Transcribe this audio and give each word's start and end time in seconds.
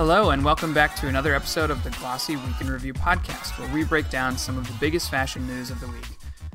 Hello, 0.00 0.30
and 0.30 0.42
welcome 0.42 0.72
back 0.72 0.96
to 0.96 1.08
another 1.08 1.34
episode 1.34 1.70
of 1.70 1.84
the 1.84 1.90
Glossy 1.90 2.34
Week 2.34 2.58
in 2.62 2.70
Review 2.70 2.94
podcast, 2.94 3.58
where 3.58 3.70
we 3.70 3.84
break 3.84 4.08
down 4.08 4.38
some 4.38 4.56
of 4.56 4.66
the 4.66 4.72
biggest 4.80 5.10
fashion 5.10 5.46
news 5.46 5.68
of 5.68 5.78
the 5.78 5.88
week. 5.88 6.06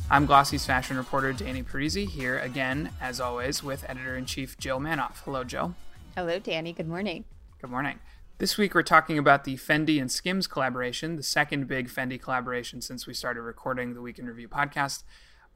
I'm 0.10 0.26
Glossy's 0.26 0.65
fashion 0.65 0.97
reporter 0.97 1.31
Danny 1.31 1.62
Parisi, 1.62 2.10
here 2.10 2.39
again, 2.39 2.89
as 3.00 3.21
always, 3.21 3.62
with 3.62 3.88
editor 3.88 4.16
in 4.16 4.26
chief 4.26 4.58
Jill 4.58 4.79
Manoff. 4.79 5.20
Hello, 5.26 5.44
Jill. 5.44 5.76
Hello, 6.16 6.39
Danny. 6.39 6.74
Good 6.74 6.88
morning. 6.88 7.24
Good 7.62 7.70
morning. 7.70 7.99
This 8.39 8.58
week, 8.58 8.74
we're 8.74 8.81
talking 8.81 9.20
about 9.20 9.44
the 9.44 9.57
Fendi 9.57 10.02
and 10.02 10.12
Skims 10.12 10.48
collaboration, 10.48 11.16
the 11.16 11.21
second 11.21 11.67
big 11.67 11.88
Fendi 11.88 12.20
collaboration 12.20 12.81
since 12.81 13.06
we 13.06 13.13
started 13.13 13.42
recording 13.42 13.93
the 13.93 14.02
Week 14.02 14.17
in 14.17 14.25
Review 14.25 14.48
podcast. 14.48 15.03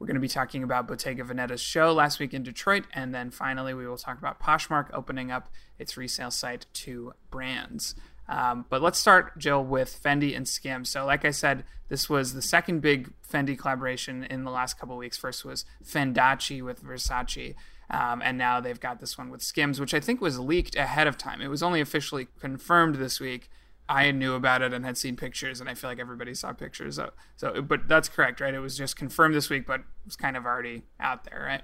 We're 0.00 0.06
going 0.06 0.14
to 0.14 0.20
be 0.20 0.28
talking 0.28 0.62
about 0.62 0.88
Bottega 0.88 1.22
Veneta's 1.24 1.60
show 1.60 1.92
last 1.92 2.18
week 2.20 2.32
in 2.32 2.42
Detroit, 2.42 2.84
and 2.94 3.14
then 3.14 3.30
finally 3.30 3.74
we 3.74 3.86
will 3.86 3.98
talk 3.98 4.18
about 4.18 4.40
Poshmark 4.40 4.88
opening 4.94 5.30
up 5.30 5.50
its 5.78 5.98
resale 5.98 6.30
site 6.30 6.64
to 6.72 7.12
brands. 7.30 7.94
Um, 8.26 8.64
but 8.70 8.80
let's 8.80 8.98
start, 8.98 9.36
Jill, 9.36 9.62
with 9.62 10.00
Fendi 10.02 10.34
and 10.34 10.48
Skims. 10.48 10.88
So, 10.88 11.04
like 11.04 11.26
I 11.26 11.32
said, 11.32 11.64
this 11.88 12.08
was 12.08 12.32
the 12.32 12.40
second 12.40 12.80
big 12.80 13.12
Fendi 13.30 13.58
collaboration 13.58 14.24
in 14.24 14.44
the 14.44 14.50
last 14.50 14.78
couple 14.78 14.96
weeks. 14.96 15.18
First 15.18 15.44
was 15.44 15.66
Fendace 15.84 16.62
with 16.62 16.82
Versace, 16.82 17.54
um, 17.90 18.22
and 18.24 18.38
now 18.38 18.58
they've 18.58 18.80
got 18.80 19.00
this 19.00 19.18
one 19.18 19.28
with 19.28 19.42
Skims, 19.42 19.78
which 19.80 19.92
I 19.92 20.00
think 20.00 20.22
was 20.22 20.38
leaked 20.38 20.76
ahead 20.76 21.08
of 21.08 21.18
time. 21.18 21.42
It 21.42 21.48
was 21.48 21.62
only 21.62 21.82
officially 21.82 22.28
confirmed 22.40 22.94
this 22.94 23.20
week, 23.20 23.50
I 23.90 24.12
knew 24.12 24.34
about 24.34 24.62
it 24.62 24.72
and 24.72 24.84
had 24.84 24.96
seen 24.96 25.16
pictures, 25.16 25.60
and 25.60 25.68
I 25.68 25.74
feel 25.74 25.90
like 25.90 25.98
everybody 25.98 26.32
saw 26.32 26.52
pictures. 26.52 26.94
So, 26.94 27.10
so, 27.34 27.60
but 27.60 27.88
that's 27.88 28.08
correct, 28.08 28.40
right? 28.40 28.54
It 28.54 28.60
was 28.60 28.78
just 28.78 28.94
confirmed 28.94 29.34
this 29.34 29.50
week, 29.50 29.66
but 29.66 29.80
it 29.80 29.86
was 30.06 30.14
kind 30.14 30.36
of 30.36 30.46
already 30.46 30.84
out 31.00 31.24
there, 31.24 31.42
right? 31.44 31.62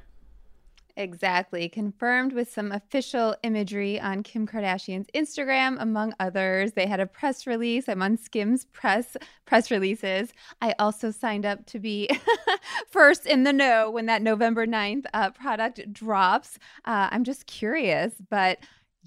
Exactly. 0.99 1.69
Confirmed 1.69 2.33
with 2.33 2.51
some 2.51 2.73
official 2.73 3.37
imagery 3.43 4.01
on 4.01 4.23
Kim 4.23 4.47
Kardashian's 4.47 5.09
Instagram, 5.15 5.77
among 5.79 6.15
others. 6.19 6.73
They 6.73 6.87
had 6.87 7.01
a 7.01 7.07
press 7.07 7.47
release. 7.47 7.87
I'm 7.87 8.01
on 8.01 8.17
Skims 8.17 8.65
press 8.65 9.17
press 9.45 9.71
releases. 9.71 10.33
I 10.63 10.75
also 10.79 11.11
signed 11.11 11.45
up 11.45 11.67
to 11.67 11.79
be 11.79 12.09
first 12.91 13.27
in 13.27 13.45
the 13.45 13.53
know 13.53 13.91
when 13.91 14.07
that 14.07 14.23
November 14.23 14.67
9th 14.67 15.05
uh, 15.13 15.31
product 15.31 15.93
drops. 15.93 16.59
Uh, 16.87 17.09
I'm 17.13 17.25
just 17.25 17.47
curious, 17.47 18.15
but 18.31 18.59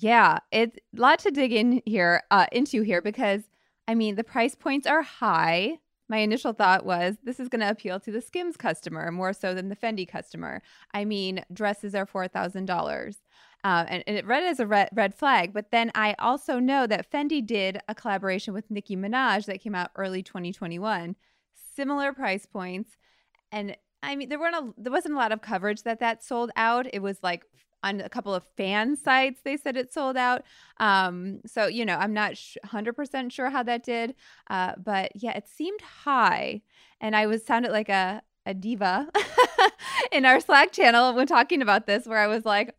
yeah, 0.02 0.40
it's 0.52 0.78
a 0.78 1.02
lot 1.02 1.20
to 1.20 1.32
dig 1.32 1.52
in 1.52 1.82
here 1.86 2.24
uh, 2.32 2.46
into 2.52 2.82
here 2.84 3.02
because 3.02 3.44
I 3.88 3.96
mean 3.96 4.16
the 4.16 4.24
price 4.24 4.56
points 4.56 4.88
are 4.88 5.02
high. 5.02 5.80
My 6.08 6.18
initial 6.18 6.54
thought 6.54 6.86
was 6.86 7.18
this 7.24 7.40
is 7.40 7.50
going 7.50 7.62
to 7.62 7.70
appeal 7.70 8.00
to 8.00 8.12
the 8.12 8.22
Skims 8.22 8.58
customer 8.58 9.12
more 9.12 9.34
so 9.34 9.54
than 9.54 9.70
the 9.70 9.76
Fendi 9.76 10.08
customer. 10.08 10.62
I 10.94 11.06
mean, 11.06 11.44
dresses 11.54 11.94
are 11.96 12.06
four 12.06 12.28
thousand 12.28 12.66
dollars, 12.66 13.18
uh, 13.64 13.86
and, 13.90 14.04
and, 14.08 14.18
it 14.18 14.26
read 14.26 14.44
as 14.44 14.60
a 14.60 14.66
red, 14.66 14.90
red 14.94 15.14
flag. 15.16 15.54
But 15.54 15.72
then 15.72 15.92
I 15.96 16.16
also 16.18 16.60
know 16.60 16.88
that 16.88 17.12
Fendi 17.12 17.46
did 17.46 17.80
a 17.88 17.96
collaboration 17.96 18.54
with 18.54 18.72
Nicki 18.72 18.96
Minaj 18.96 19.46
that 19.46 19.62
came 19.62 19.76
out 19.76 19.92
early 19.96 20.24
2021, 20.24 21.16
similar 21.76 22.14
price 22.14 22.46
points, 22.46 22.92
and 23.52 23.76
I 24.02 24.16
mean 24.16 24.30
there 24.30 24.40
weren't 24.40 24.56
a, 24.56 24.74
there 24.78 24.94
wasn't 24.94 25.16
a 25.16 25.18
lot 25.18 25.34
of 25.34 25.42
coverage 25.42 25.84
that 25.84 26.00
that 26.00 26.24
sold 26.24 26.52
out. 26.56 26.88
It 26.94 27.02
was 27.02 27.20
like 27.22 27.44
on 27.84 28.02
a 28.02 28.10
couple 28.10 28.34
of 28.34 28.44
fan 28.58 28.96
sites 28.96 29.42
they 29.44 29.58
said 29.58 29.78
it 29.78 29.94
sold 29.94 30.18
out 30.18 30.44
um 30.78 31.40
so 31.46 31.68
you 31.68 31.86
know 31.86 31.96
i'm 31.98 32.14
not 32.14 32.38
sh- 32.38 32.58
100% 32.66 33.32
sure 33.32 33.50
how 33.50 33.64
that 33.64 33.84
did 33.84 34.16
uh 34.50 34.74
but 34.84 35.12
yeah 35.16 35.36
it 35.36 35.48
seemed 35.48 35.82
high 35.82 36.62
and 37.02 37.16
i 37.16 37.26
was 37.26 37.46
sounded 37.46 37.72
like 37.72 37.90
a 37.90 38.22
a 38.46 38.54
diva 38.54 39.08
in 40.12 40.26
our 40.26 40.40
slack 40.40 40.72
channel 40.72 41.14
when 41.14 41.28
talking 41.28 41.62
about 41.62 41.86
this 41.88 42.06
where 42.06 42.20
i 42.20 42.28
was 42.28 42.46
like 42.46 42.76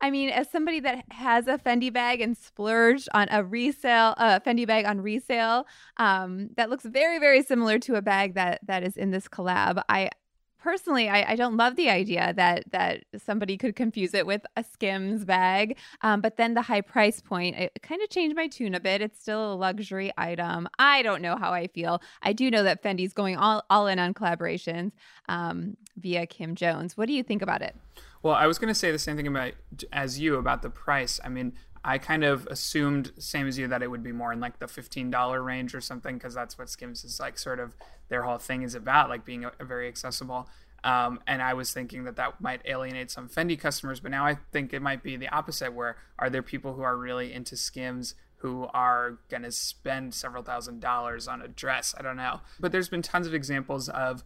I 0.00 0.10
mean, 0.10 0.30
as 0.30 0.50
somebody 0.50 0.80
that 0.80 1.04
has 1.10 1.48
a 1.48 1.58
Fendi 1.58 1.92
bag 1.92 2.20
and 2.20 2.36
splurged 2.36 3.08
on 3.14 3.26
a 3.30 3.42
resale, 3.42 4.14
a 4.16 4.22
uh, 4.22 4.38
Fendi 4.40 4.66
bag 4.66 4.84
on 4.84 5.00
resale, 5.00 5.66
um, 5.96 6.50
that 6.56 6.70
looks 6.70 6.84
very, 6.84 7.18
very 7.18 7.42
similar 7.42 7.78
to 7.80 7.96
a 7.96 8.02
bag 8.02 8.34
that 8.34 8.60
that 8.66 8.84
is 8.84 8.96
in 8.96 9.10
this 9.10 9.26
collab. 9.26 9.82
I 9.88 10.10
personally, 10.58 11.08
I, 11.08 11.32
I, 11.32 11.36
don't 11.36 11.56
love 11.56 11.76
the 11.76 11.88
idea 11.88 12.32
that 12.36 12.70
that 12.72 13.04
somebody 13.16 13.56
could 13.56 13.76
confuse 13.76 14.14
it 14.14 14.26
with 14.26 14.42
a 14.56 14.64
Skims 14.64 15.24
bag. 15.24 15.76
Um, 16.02 16.20
but 16.20 16.36
then 16.36 16.54
the 16.54 16.62
high 16.62 16.80
price 16.80 17.20
point, 17.20 17.56
it 17.56 17.72
kind 17.82 18.02
of 18.02 18.10
changed 18.10 18.36
my 18.36 18.48
tune 18.48 18.74
a 18.74 18.80
bit. 18.80 19.00
It's 19.00 19.20
still 19.20 19.52
a 19.52 19.56
luxury 19.56 20.12
item. 20.18 20.68
I 20.78 21.02
don't 21.02 21.22
know 21.22 21.36
how 21.36 21.52
I 21.52 21.68
feel. 21.68 22.02
I 22.22 22.32
do 22.32 22.50
know 22.50 22.62
that 22.62 22.82
Fendi's 22.82 23.12
going 23.12 23.36
all, 23.36 23.62
all 23.70 23.86
in 23.86 23.98
on 23.98 24.14
collaborations 24.14 24.92
um, 25.28 25.76
via 25.96 26.26
Kim 26.26 26.54
Jones. 26.54 26.96
What 26.96 27.06
do 27.06 27.12
you 27.12 27.22
think 27.22 27.42
about 27.42 27.62
it? 27.62 27.76
Well, 28.22 28.34
I 28.34 28.46
was 28.46 28.58
going 28.58 28.68
to 28.68 28.74
say 28.74 28.90
the 28.90 28.98
same 28.98 29.16
thing 29.16 29.28
about 29.28 29.52
as 29.92 30.18
you 30.18 30.36
about 30.36 30.62
the 30.62 30.70
price. 30.70 31.20
I 31.24 31.28
mean, 31.28 31.52
I 31.84 31.98
kind 31.98 32.24
of 32.24 32.46
assumed, 32.48 33.12
same 33.18 33.46
as 33.46 33.58
you, 33.58 33.68
that 33.68 33.82
it 33.82 33.90
would 33.90 34.02
be 34.02 34.12
more 34.12 34.32
in 34.32 34.40
like 34.40 34.58
the 34.58 34.66
$15 34.66 35.44
range 35.44 35.74
or 35.74 35.80
something, 35.80 36.16
because 36.16 36.34
that's 36.34 36.58
what 36.58 36.68
Skims 36.68 37.04
is 37.04 37.20
like, 37.20 37.38
sort 37.38 37.60
of 37.60 37.74
their 38.08 38.22
whole 38.22 38.38
thing 38.38 38.62
is 38.62 38.74
about, 38.74 39.08
like 39.08 39.24
being 39.24 39.44
a, 39.44 39.52
a 39.60 39.64
very 39.64 39.88
accessible. 39.88 40.48
Um, 40.84 41.20
and 41.26 41.42
I 41.42 41.54
was 41.54 41.72
thinking 41.72 42.04
that 42.04 42.16
that 42.16 42.40
might 42.40 42.62
alienate 42.64 43.10
some 43.10 43.28
Fendi 43.28 43.58
customers, 43.58 44.00
but 44.00 44.10
now 44.10 44.24
I 44.24 44.36
think 44.52 44.72
it 44.72 44.80
might 44.80 45.02
be 45.02 45.16
the 45.16 45.28
opposite, 45.28 45.72
where 45.72 45.96
are 46.18 46.30
there 46.30 46.42
people 46.42 46.74
who 46.74 46.82
are 46.82 46.96
really 46.96 47.32
into 47.32 47.56
Skims 47.56 48.14
who 48.36 48.68
are 48.72 49.18
going 49.28 49.42
to 49.42 49.50
spend 49.50 50.14
several 50.14 50.44
thousand 50.44 50.80
dollars 50.80 51.26
on 51.26 51.42
a 51.42 51.48
dress? 51.48 51.94
I 51.98 52.02
don't 52.02 52.16
know. 52.16 52.40
But 52.60 52.70
there's 52.70 52.88
been 52.88 53.02
tons 53.02 53.26
of 53.26 53.34
examples 53.34 53.88
of 53.88 54.22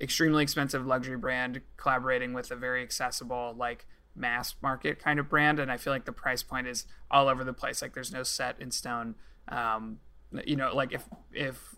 extremely 0.00 0.44
expensive 0.44 0.86
luxury 0.86 1.16
brand 1.16 1.60
collaborating 1.76 2.32
with 2.32 2.52
a 2.52 2.56
very 2.56 2.82
accessible, 2.82 3.54
like, 3.58 3.86
mass 4.18 4.54
market 4.62 4.98
kind 4.98 5.20
of 5.20 5.28
brand 5.28 5.58
and 5.58 5.70
i 5.70 5.76
feel 5.76 5.92
like 5.92 6.04
the 6.04 6.12
price 6.12 6.42
point 6.42 6.66
is 6.66 6.84
all 7.10 7.28
over 7.28 7.44
the 7.44 7.52
place. 7.52 7.82
Like 7.82 7.94
there's 7.94 8.12
no 8.12 8.22
set 8.22 8.60
in 8.60 8.70
stone. 8.70 9.14
Um, 9.48 9.98
you 10.44 10.56
know 10.56 10.74
like 10.74 10.92
if 10.92 11.04
if 11.32 11.74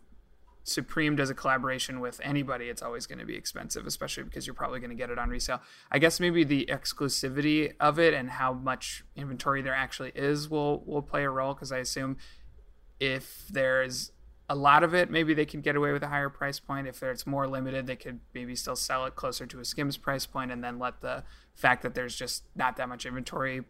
supreme 0.65 1.17
does 1.17 1.31
a 1.31 1.35
collaboration 1.35 2.01
with 2.01 2.21
anybody 2.23 2.69
it's 2.69 2.83
always 2.83 3.07
going 3.07 3.19
to 3.19 3.25
be 3.25 3.35
expensive 3.35 3.87
especially 3.87 4.25
because 4.25 4.47
you're 4.47 4.55
probably 4.55 4.79
going 4.79 4.91
to 4.91 4.97
get 4.97 5.09
it 5.09 5.19
on 5.19 5.29
resale. 5.31 5.61
I 5.91 5.99
guess 5.99 6.21
maybe 6.21 6.45
the 6.45 6.67
exclusivity 6.71 7.75
of 7.79 7.99
it 7.99 8.13
and 8.13 8.29
how 8.29 8.53
much 8.53 9.05
inventory 9.17 9.63
there 9.63 9.75
actually 9.75 10.13
is 10.15 10.49
will 10.51 10.83
will 10.85 11.03
play 11.03 11.25
a 11.25 11.31
role 11.31 11.55
because 11.55 11.73
i 11.73 11.79
assume 11.79 12.17
if 12.99 13.47
there's 13.49 14.13
a 14.51 14.55
lot 14.55 14.83
of 14.83 14.95
it, 14.95 15.11
maybe 15.13 15.33
they 15.33 15.47
could 15.47 15.63
get 15.63 15.77
away 15.77 15.93
with 15.93 16.03
a 16.03 16.09
higher 16.09 16.29
price 16.29 16.59
point. 16.59 16.89
If 16.89 17.05
it's 17.05 17.25
more 17.25 17.47
limited, 17.47 17.87
they 17.87 17.95
could 17.95 18.19
maybe 18.35 18.57
still 18.57 18.75
sell 18.75 19.07
it 19.07 19.15
closer 19.15 19.47
to 19.47 19.61
a 19.61 19.65
Skims 19.65 19.97
price 19.97 20.27
point 20.27 20.51
and 20.51 20.63
then 20.63 20.81
let 20.81 21.01
the 21.01 21.23
fact 21.61 21.83
that 21.83 21.95
there's 21.95 22.17
just 22.17 22.45
not 22.57 22.77
that 22.77 22.89
much 22.89 23.07
inventory 23.07 23.63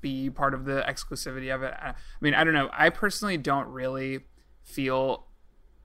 be 0.00 0.30
part 0.30 0.54
of 0.54 0.64
the 0.64 0.82
exclusivity 0.88 1.54
of 1.54 1.62
it. 1.62 1.74
I 1.80 1.94
mean, 2.20 2.34
I 2.34 2.44
don't 2.44 2.54
know. 2.54 2.70
I 2.72 2.90
personally 2.90 3.36
don't 3.36 3.68
really 3.68 4.20
feel 4.62 5.26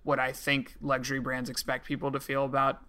what 0.04 0.20
I 0.20 0.32
think 0.32 0.76
luxury 0.82 1.20
brands 1.20 1.50
expect 1.50 1.86
people 1.86 2.12
to 2.12 2.20
feel 2.20 2.46
about 2.46 2.82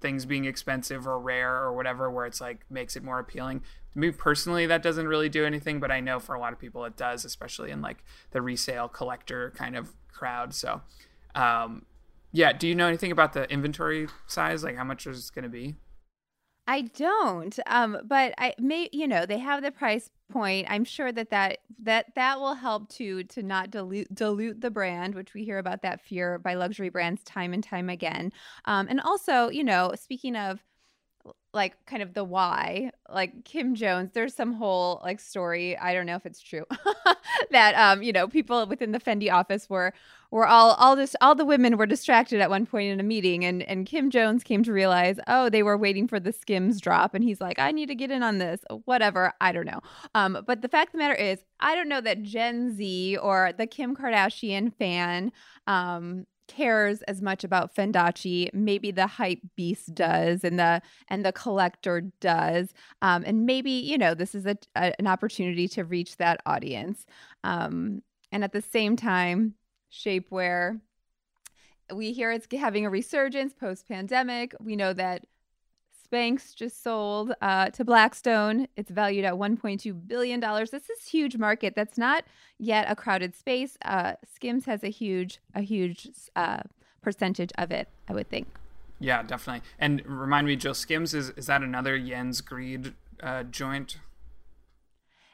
things 0.00 0.24
being 0.26 0.44
expensive 0.44 1.06
or 1.06 1.18
rare 1.18 1.62
or 1.62 1.72
whatever, 1.72 2.10
where 2.10 2.26
it's 2.26 2.40
like 2.40 2.64
makes 2.70 2.96
it 2.96 3.02
more 3.02 3.18
appealing. 3.18 3.62
To 3.92 3.98
me 3.98 4.10
personally, 4.10 4.66
that 4.66 4.82
doesn't 4.82 5.08
really 5.08 5.28
do 5.28 5.44
anything, 5.44 5.80
but 5.80 5.90
I 5.90 6.00
know 6.00 6.18
for 6.18 6.34
a 6.34 6.40
lot 6.40 6.52
of 6.52 6.58
people 6.58 6.84
it 6.84 6.96
does, 6.96 7.24
especially 7.24 7.70
in 7.70 7.80
like 7.80 8.04
the 8.32 8.42
resale 8.42 8.88
collector 8.88 9.52
kind 9.56 9.76
of 9.76 9.92
crowd. 10.12 10.54
So, 10.54 10.82
um, 11.34 11.86
yeah. 12.32 12.52
Do 12.52 12.68
you 12.68 12.74
know 12.74 12.86
anything 12.86 13.12
about 13.12 13.32
the 13.32 13.50
inventory 13.50 14.08
size? 14.26 14.64
Like 14.64 14.76
how 14.76 14.84
much 14.84 15.06
is 15.06 15.30
going 15.30 15.44
to 15.44 15.48
be? 15.48 15.76
I 16.66 16.82
don't. 16.82 17.58
Um, 17.66 17.98
but 18.04 18.34
I 18.38 18.54
may, 18.58 18.88
you 18.92 19.08
know, 19.08 19.26
they 19.26 19.38
have 19.38 19.62
the 19.62 19.72
price 19.72 20.10
point. 20.30 20.66
I'm 20.70 20.84
sure 20.84 21.10
that 21.10 21.30
that 21.30 21.58
that 21.80 22.14
that 22.14 22.38
will 22.38 22.54
help 22.54 22.88
to 22.90 23.24
to 23.24 23.42
not 23.42 23.70
dilute 23.70 24.14
dilute 24.14 24.60
the 24.60 24.70
brand, 24.70 25.14
which 25.14 25.34
we 25.34 25.44
hear 25.44 25.58
about 25.58 25.82
that 25.82 26.00
fear 26.00 26.38
by 26.38 26.54
luxury 26.54 26.88
brands 26.88 27.24
time 27.24 27.52
and 27.52 27.64
time 27.64 27.88
again. 27.90 28.32
Um, 28.66 28.86
and 28.88 29.00
also, 29.00 29.48
you 29.48 29.64
know, 29.64 29.92
speaking 29.96 30.36
of 30.36 30.62
like 31.54 31.74
kind 31.86 32.02
of 32.02 32.14
the 32.14 32.24
why 32.24 32.90
like 33.10 33.44
kim 33.44 33.74
jones 33.74 34.10
there's 34.14 34.34
some 34.34 34.54
whole 34.54 35.00
like 35.04 35.20
story 35.20 35.76
i 35.78 35.92
don't 35.92 36.06
know 36.06 36.16
if 36.16 36.24
it's 36.24 36.40
true 36.40 36.64
that 37.50 37.74
um 37.74 38.02
you 38.02 38.12
know 38.12 38.26
people 38.26 38.66
within 38.66 38.92
the 38.92 38.98
fendi 38.98 39.30
office 39.30 39.68
were 39.68 39.92
were 40.30 40.46
all 40.46 40.72
all 40.74 40.96
this 40.96 41.14
all 41.20 41.34
the 41.34 41.44
women 41.44 41.76
were 41.76 41.84
distracted 41.84 42.40
at 42.40 42.48
one 42.48 42.64
point 42.64 42.90
in 42.90 42.98
a 42.98 43.02
meeting 43.02 43.44
and 43.44 43.62
and 43.64 43.84
kim 43.86 44.10
jones 44.10 44.42
came 44.42 44.62
to 44.62 44.72
realize 44.72 45.18
oh 45.26 45.50
they 45.50 45.62
were 45.62 45.76
waiting 45.76 46.08
for 46.08 46.18
the 46.18 46.32
skims 46.32 46.80
drop 46.80 47.14
and 47.14 47.22
he's 47.22 47.40
like 47.40 47.58
i 47.58 47.70
need 47.70 47.86
to 47.86 47.94
get 47.94 48.10
in 48.10 48.22
on 48.22 48.38
this 48.38 48.60
whatever 48.86 49.32
i 49.40 49.52
don't 49.52 49.66
know. 49.66 49.80
Um 50.14 50.42
but 50.46 50.62
the 50.62 50.68
fact 50.68 50.88
of 50.88 50.92
the 50.92 50.98
matter 50.98 51.14
is 51.14 51.40
i 51.60 51.74
don't 51.74 51.88
know 51.88 52.00
that 52.00 52.22
gen 52.22 52.74
z 52.74 53.18
or 53.18 53.52
the 53.56 53.66
kim 53.66 53.94
kardashian 53.94 54.72
fan 54.74 55.32
um 55.66 56.26
cares 56.48 57.02
as 57.02 57.22
much 57.22 57.44
about 57.44 57.74
Fendace. 57.74 58.48
Maybe 58.52 58.90
the 58.90 59.06
hype 59.06 59.40
beast 59.56 59.94
does, 59.94 60.44
and 60.44 60.58
the 60.58 60.82
and 61.08 61.24
the 61.24 61.32
collector 61.32 62.02
does. 62.20 62.72
Um, 63.00 63.24
and 63.26 63.46
maybe 63.46 63.70
you 63.70 63.98
know 63.98 64.14
this 64.14 64.34
is 64.34 64.46
a, 64.46 64.56
a, 64.76 64.92
an 64.98 65.06
opportunity 65.06 65.68
to 65.68 65.84
reach 65.84 66.16
that 66.18 66.40
audience. 66.46 67.06
Um, 67.44 68.02
and 68.30 68.44
at 68.44 68.52
the 68.52 68.62
same 68.62 68.96
time, 68.96 69.54
shapewear. 69.92 70.80
We 71.92 72.12
hear 72.12 72.32
it's 72.32 72.46
having 72.50 72.86
a 72.86 72.90
resurgence 72.90 73.52
post 73.52 73.86
pandemic. 73.86 74.54
We 74.60 74.76
know 74.76 74.92
that 74.94 75.26
Spanx 76.12 76.54
just 76.54 76.82
sold 76.82 77.32
uh, 77.40 77.70
to 77.70 77.84
Blackstone. 77.84 78.68
It's 78.76 78.90
valued 78.90 79.24
at 79.24 79.34
1.2 79.34 80.06
billion 80.06 80.40
dollars. 80.40 80.70
This 80.70 80.90
is 80.90 81.06
huge 81.08 81.36
market. 81.36 81.74
That's 81.74 81.96
not 81.96 82.24
yet 82.58 82.86
a 82.88 82.94
crowded 82.94 83.34
space. 83.34 83.78
Uh, 83.84 84.14
Skims 84.34 84.66
has 84.66 84.84
a 84.84 84.88
huge, 84.88 85.40
a 85.54 85.62
huge 85.62 86.08
uh, 86.36 86.60
percentage 87.00 87.50
of 87.56 87.70
it. 87.70 87.88
I 88.08 88.12
would 88.12 88.28
think. 88.28 88.48
Yeah, 89.00 89.22
definitely. 89.22 89.62
And 89.78 90.02
remind 90.06 90.46
me, 90.46 90.56
Joe, 90.56 90.74
Skims 90.74 91.14
is 91.14 91.30
is 91.30 91.46
that 91.46 91.62
another 91.62 91.98
Jens 91.98 92.40
Grede 92.40 92.94
uh, 93.22 93.44
joint? 93.44 93.98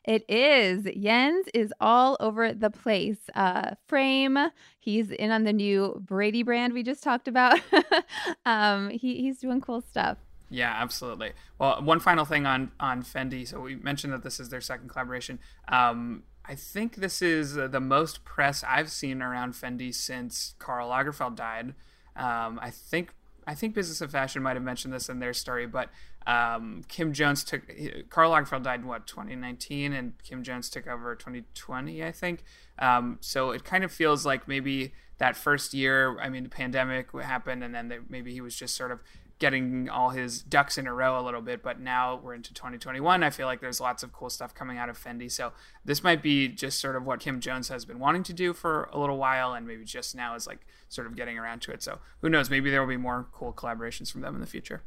It 0.05 0.25
is. 0.31 0.87
Jens 0.99 1.49
is 1.53 1.75
all 1.81 2.17
over 2.19 2.55
the 2.55 2.71
place. 2.71 3.29
Uh, 3.35 3.73
Frame, 3.89 4.39
he's 4.79 5.11
in 5.11 5.31
on 5.31 5.45
the 5.45 5.53
new 5.53 6.01
Brady 6.03 6.43
brand 6.43 6.73
we 6.73 6.83
just 6.83 7.03
talked 7.03 7.29
about. 7.29 7.61
um, 8.47 8.89
he, 8.89 9.21
he's 9.21 9.39
doing 9.39 9.61
cool 9.61 9.83
stuff. 9.83 10.17
Yeah, 10.51 10.73
absolutely. 10.75 11.33
Well, 11.59 11.83
one 11.83 12.01
final 12.01 12.25
thing 12.25 12.47
on 12.47 12.73
on 12.81 13.03
Fendi. 13.03 13.47
So 13.47 13.61
we 13.61 13.77
mentioned 13.77 14.13
that 14.13 14.23
this 14.23 14.41
is 14.41 14.49
their 14.49 14.61
second 14.61 14.89
collaboration. 14.89 15.39
Um, 15.69 16.23
I 16.45 16.55
think 16.55 16.97
this 16.97 17.21
is 17.21 17.55
the 17.55 17.81
most 17.81 18.25
press 18.25 18.65
I've 18.67 18.91
seen 18.91 19.21
around 19.21 19.53
Fendi 19.53 19.95
since 19.95 20.55
Karl 20.59 20.89
Lagerfeld 20.89 21.37
died. 21.37 21.75
Um, 22.17 22.59
I 22.63 22.71
think 22.71 23.13
I 23.47 23.55
think 23.55 23.75
Business 23.75 24.01
of 24.01 24.11
Fashion 24.11 24.43
might 24.43 24.57
have 24.57 24.63
mentioned 24.63 24.93
this 24.93 25.09
in 25.09 25.21
their 25.21 25.35
story, 25.35 25.67
but 25.67 25.91
um, 26.27 26.83
Kim 26.89 27.13
Jones 27.13 27.45
took 27.45 27.63
Karl 28.11 28.33
Lagerfeld 28.33 28.63
died 28.63 28.81
in 28.81 28.87
what 28.87 29.07
2019, 29.07 29.93
and 29.93 30.13
Kim 30.23 30.43
Jones 30.43 30.69
took 30.71 30.87
over 30.87 31.15
2020, 31.15 32.05
I 32.05 32.13
think. 32.13 32.45
Um, 32.79 33.19
so 33.21 33.51
it 33.51 33.65
kind 33.65 33.85
of 33.85 33.93
feels 33.93 34.27
like 34.27 34.49
maybe 34.49 34.93
that 35.19 35.37
first 35.37 35.75
year, 35.75 36.19
I 36.21 36.29
mean, 36.29 36.45
the 36.45 36.49
pandemic 36.51 37.09
happened, 37.13 37.65
and 37.65 37.75
then 37.75 37.89
they, 37.89 37.99
maybe 38.09 38.33
he 38.33 38.41
was 38.41 38.55
just 38.55 38.75
sort 38.75 38.93
of 38.93 39.01
getting 39.39 39.89
all 39.89 40.11
his 40.11 40.43
ducks 40.43 40.79
in 40.79 40.87
a 40.87 40.93
row 40.93 41.21
a 41.21 41.23
little 41.23 41.41
bit. 41.41 41.63
But 41.63 41.81
now 41.81 42.21
we're 42.23 42.35
into 42.35 42.53
2021. 42.53 43.23
I 43.23 43.31
feel 43.31 43.47
like 43.47 43.61
there's 43.61 43.81
lots 43.81 44.03
of 44.03 44.13
cool 44.13 44.31
stuff 44.31 44.55
coming 44.55 44.79
out 44.79 44.89
of 44.89 44.99
Fendi. 45.03 45.31
So 45.31 45.53
this 45.85 46.03
might 46.03 46.23
be 46.23 46.49
just 46.49 46.81
sort 46.81 46.97
of 46.97 47.05
what 47.05 47.21
Kim 47.21 47.41
Jones 47.41 47.69
has 47.69 47.85
been 47.85 47.99
wanting 47.99 48.23
to 48.25 48.33
do 48.33 48.53
for 48.53 48.89
a 48.93 48.99
little 48.99 49.17
while, 49.17 49.55
and 49.55 49.67
maybe 49.67 49.85
just 49.85 50.15
now 50.15 50.35
is 50.35 50.47
like 50.47 50.67
sort 50.89 51.07
of 51.07 51.17
getting 51.17 51.39
around 51.39 51.63
to 51.63 51.73
it. 51.73 51.83
So 51.83 51.99
who 52.21 52.29
knows? 52.29 52.51
Maybe 52.51 52.71
there 52.71 52.81
will 52.81 52.89
be 52.89 52.97
more 52.97 53.27
cool 53.33 53.53
collaborations 53.53 54.11
from 54.11 54.23
them 54.23 54.35
in 54.35 54.41
the 54.41 54.47
future. 54.47 54.83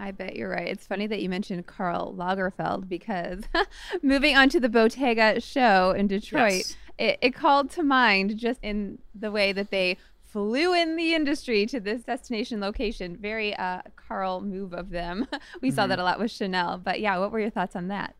I 0.00 0.12
bet 0.12 0.34
you're 0.34 0.48
right. 0.48 0.66
It's 0.66 0.86
funny 0.86 1.06
that 1.08 1.20
you 1.20 1.28
mentioned 1.28 1.66
Karl 1.66 2.14
Lagerfeld 2.14 2.88
because 2.88 3.44
moving 4.02 4.34
on 4.34 4.48
to 4.48 4.58
the 4.58 4.70
Bottega 4.70 5.40
show 5.40 5.90
in 5.90 6.06
Detroit, 6.06 6.52
yes. 6.52 6.76
it, 6.96 7.18
it 7.20 7.34
called 7.34 7.70
to 7.72 7.82
mind 7.82 8.38
just 8.38 8.58
in 8.62 8.98
the 9.14 9.30
way 9.30 9.52
that 9.52 9.70
they 9.70 9.98
flew 10.32 10.74
in 10.74 10.96
the 10.96 11.14
industry 11.14 11.66
to 11.66 11.80
this 11.80 12.02
destination 12.02 12.60
location. 12.60 13.16
Very 13.16 13.54
uh, 13.56 13.82
Karl 13.96 14.40
move 14.40 14.72
of 14.72 14.90
them. 14.90 15.26
we 15.60 15.68
mm-hmm. 15.68 15.76
saw 15.76 15.86
that 15.86 15.98
a 15.98 16.04
lot 16.04 16.18
with 16.18 16.30
Chanel. 16.30 16.78
But 16.78 17.00
yeah, 17.00 17.18
what 17.18 17.32
were 17.32 17.40
your 17.40 17.50
thoughts 17.50 17.76
on 17.76 17.88
that? 17.88 18.14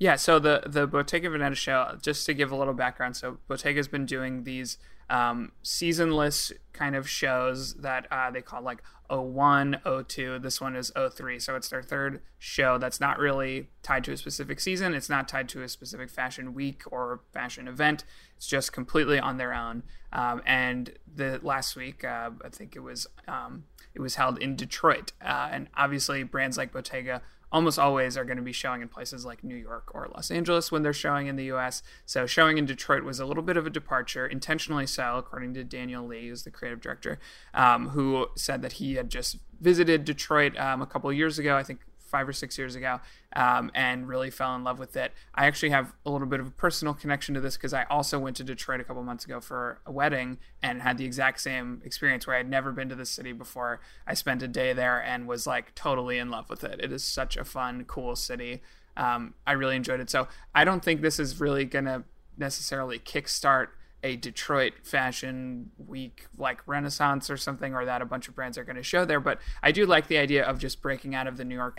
Yeah, 0.00 0.16
so 0.16 0.38
the 0.38 0.62
the 0.66 0.86
Bottega 0.86 1.28
Veneta 1.28 1.54
show, 1.54 1.98
just 2.00 2.24
to 2.24 2.32
give 2.32 2.50
a 2.50 2.56
little 2.56 2.72
background, 2.72 3.16
so 3.16 3.36
Bottega's 3.48 3.86
been 3.86 4.06
doing 4.06 4.44
these 4.44 4.78
um, 5.10 5.52
seasonless 5.62 6.52
kind 6.72 6.96
of 6.96 7.06
shows 7.06 7.74
that 7.74 8.06
uh, 8.10 8.30
they 8.30 8.40
call 8.40 8.62
like 8.62 8.82
01, 9.10 9.82
02. 10.08 10.38
This 10.38 10.58
one 10.58 10.74
is 10.74 10.90
03. 10.96 11.38
So 11.38 11.54
it's 11.54 11.68
their 11.68 11.82
third 11.82 12.22
show 12.38 12.78
that's 12.78 13.00
not 13.00 13.18
really 13.18 13.68
tied 13.82 14.04
to 14.04 14.12
a 14.12 14.16
specific 14.16 14.60
season. 14.60 14.94
It's 14.94 15.10
not 15.10 15.28
tied 15.28 15.48
to 15.50 15.62
a 15.62 15.68
specific 15.68 16.08
fashion 16.08 16.54
week 16.54 16.84
or 16.90 17.20
fashion 17.34 17.68
event. 17.68 18.04
It's 18.36 18.46
just 18.46 18.72
completely 18.72 19.18
on 19.18 19.36
their 19.36 19.52
own. 19.52 19.82
Um, 20.12 20.40
and 20.46 20.92
the 21.12 21.40
last 21.42 21.76
week, 21.76 22.04
uh, 22.04 22.30
I 22.42 22.48
think 22.48 22.74
it 22.74 22.80
was 22.80 23.06
um, 23.28 23.64
it 23.94 24.00
was 24.00 24.14
held 24.14 24.38
in 24.38 24.56
Detroit. 24.56 25.12
Uh, 25.20 25.48
and 25.52 25.68
obviously, 25.76 26.22
brands 26.22 26.56
like 26.56 26.72
Bottega 26.72 27.20
almost 27.52 27.78
always 27.78 28.16
are 28.16 28.24
going 28.24 28.36
to 28.36 28.42
be 28.42 28.52
showing 28.52 28.82
in 28.82 28.88
places 28.88 29.24
like 29.24 29.42
New 29.42 29.56
York 29.56 29.90
or 29.94 30.08
Los 30.14 30.30
Angeles 30.30 30.70
when 30.70 30.82
they're 30.82 30.92
showing 30.92 31.26
in 31.26 31.36
the 31.36 31.44
US. 31.52 31.82
So 32.06 32.26
showing 32.26 32.58
in 32.58 32.66
Detroit 32.66 33.02
was 33.02 33.20
a 33.20 33.26
little 33.26 33.42
bit 33.42 33.56
of 33.56 33.66
a 33.66 33.70
departure, 33.70 34.26
intentionally 34.26 34.86
so, 34.86 35.16
according 35.16 35.54
to 35.54 35.64
Daniel 35.64 36.06
Lee, 36.06 36.28
who's 36.28 36.44
the 36.44 36.50
creative 36.50 36.80
director, 36.80 37.18
um, 37.54 37.90
who 37.90 38.28
said 38.36 38.62
that 38.62 38.74
he 38.74 38.94
had 38.94 39.10
just 39.10 39.38
visited 39.60 40.04
Detroit 40.04 40.56
um, 40.58 40.80
a 40.80 40.86
couple 40.86 41.10
of 41.10 41.16
years 41.16 41.38
ago, 41.38 41.56
I 41.56 41.62
think 41.62 41.80
five 42.10 42.28
or 42.28 42.32
six 42.32 42.58
years 42.58 42.74
ago, 42.74 43.00
um, 43.36 43.70
and 43.74 44.08
really 44.08 44.30
fell 44.30 44.54
in 44.56 44.64
love 44.64 44.78
with 44.78 44.96
it. 44.96 45.12
I 45.34 45.46
actually 45.46 45.70
have 45.70 45.92
a 46.04 46.10
little 46.10 46.26
bit 46.26 46.40
of 46.40 46.48
a 46.48 46.50
personal 46.50 46.92
connection 46.94 47.34
to 47.34 47.40
this 47.40 47.56
because 47.56 47.72
I 47.72 47.84
also 47.84 48.18
went 48.18 48.36
to 48.36 48.44
Detroit 48.44 48.80
a 48.80 48.84
couple 48.84 49.02
months 49.02 49.24
ago 49.24 49.40
for 49.40 49.80
a 49.86 49.92
wedding 49.92 50.38
and 50.62 50.82
had 50.82 50.98
the 50.98 51.04
exact 51.04 51.40
same 51.40 51.80
experience 51.84 52.26
where 52.26 52.36
I'd 52.36 52.50
never 52.50 52.72
been 52.72 52.88
to 52.88 52.94
the 52.94 53.06
city 53.06 53.32
before. 53.32 53.80
I 54.06 54.14
spent 54.14 54.42
a 54.42 54.48
day 54.48 54.72
there 54.72 55.02
and 55.02 55.28
was 55.28 55.46
like 55.46 55.74
totally 55.74 56.18
in 56.18 56.30
love 56.30 56.50
with 56.50 56.64
it. 56.64 56.80
It 56.82 56.92
is 56.92 57.04
such 57.04 57.36
a 57.36 57.44
fun, 57.44 57.84
cool 57.84 58.16
city. 58.16 58.62
Um, 58.96 59.34
I 59.46 59.52
really 59.52 59.76
enjoyed 59.76 60.00
it. 60.00 60.10
So 60.10 60.28
I 60.54 60.64
don't 60.64 60.84
think 60.84 61.00
this 61.00 61.18
is 61.18 61.40
really 61.40 61.64
going 61.64 61.84
to 61.86 62.04
necessarily 62.36 62.98
kickstart 62.98 63.68
a 64.02 64.16
Detroit 64.16 64.74
fashion 64.82 65.70
week 65.78 66.26
like 66.38 66.66
Renaissance 66.66 67.30
or 67.30 67.36
something, 67.36 67.74
or 67.74 67.84
that 67.84 68.02
a 68.02 68.06
bunch 68.06 68.28
of 68.28 68.34
brands 68.34 68.56
are 68.56 68.64
going 68.64 68.76
to 68.76 68.82
show 68.82 69.04
there. 69.04 69.20
But 69.20 69.40
I 69.62 69.72
do 69.72 69.86
like 69.86 70.06
the 70.08 70.18
idea 70.18 70.44
of 70.44 70.58
just 70.58 70.80
breaking 70.80 71.14
out 71.14 71.26
of 71.26 71.36
the 71.36 71.44
New 71.44 71.54
York 71.54 71.78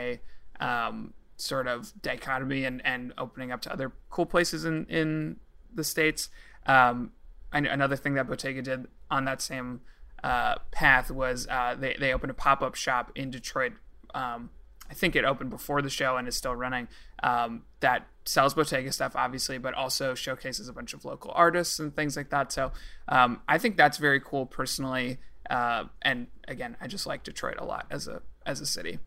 um, 0.59 1.13
sort 1.38 1.68
of 1.68 1.91
dichotomy 2.01 2.65
and, 2.65 2.85
and 2.85 3.13
opening 3.18 3.51
up 3.51 3.62
to 3.62 3.73
other 3.73 3.91
cool 4.09 4.25
places 4.25 4.65
in, 4.65 4.85
in 4.85 5.38
the 5.73 5.83
States. 5.83 6.29
Um, 6.65 7.12
another 7.51 7.95
thing 7.95 8.13
that 8.13 8.27
Bottega 8.27 8.62
did 8.62 8.88
on 9.09 9.25
that 9.25 9.41
same 9.41 9.81
uh, 10.23 10.56
path 10.71 11.09
was 11.09 11.47
uh, 11.47 11.75
they, 11.77 11.95
they 12.00 12.13
opened 12.13 12.31
a 12.31 12.35
pop 12.35 12.62
up 12.62 12.75
shop 12.75 13.12
in 13.15 13.31
Detroit. 13.31 13.73
Um, 14.13 14.51
I 14.91 14.93
think 14.93 15.15
it 15.15 15.23
opened 15.23 15.49
before 15.49 15.81
the 15.81 15.89
show 15.89 16.17
and 16.17 16.27
is 16.27 16.35
still 16.35 16.53
running. 16.53 16.89
Um, 17.23 17.63
that 17.79 18.07
sells 18.25 18.53
Bottega 18.53 18.91
stuff, 18.91 19.15
obviously, 19.15 19.57
but 19.57 19.73
also 19.73 20.13
showcases 20.15 20.67
a 20.67 20.73
bunch 20.73 20.93
of 20.93 21.05
local 21.05 21.31
artists 21.33 21.79
and 21.79 21.95
things 21.95 22.17
like 22.17 22.29
that. 22.31 22.51
So 22.51 22.73
um, 23.07 23.41
I 23.47 23.57
think 23.57 23.77
that's 23.77 23.97
very 23.97 24.19
cool 24.19 24.45
personally. 24.45 25.19
Uh, 25.49 25.85
and 26.01 26.27
again, 26.45 26.75
I 26.81 26.88
just 26.88 27.07
like 27.07 27.23
Detroit 27.23 27.55
a 27.57 27.63
lot 27.63 27.85
as 27.89 28.09
a 28.09 28.21
as 28.45 28.59
a 28.59 28.65
city. 28.65 28.99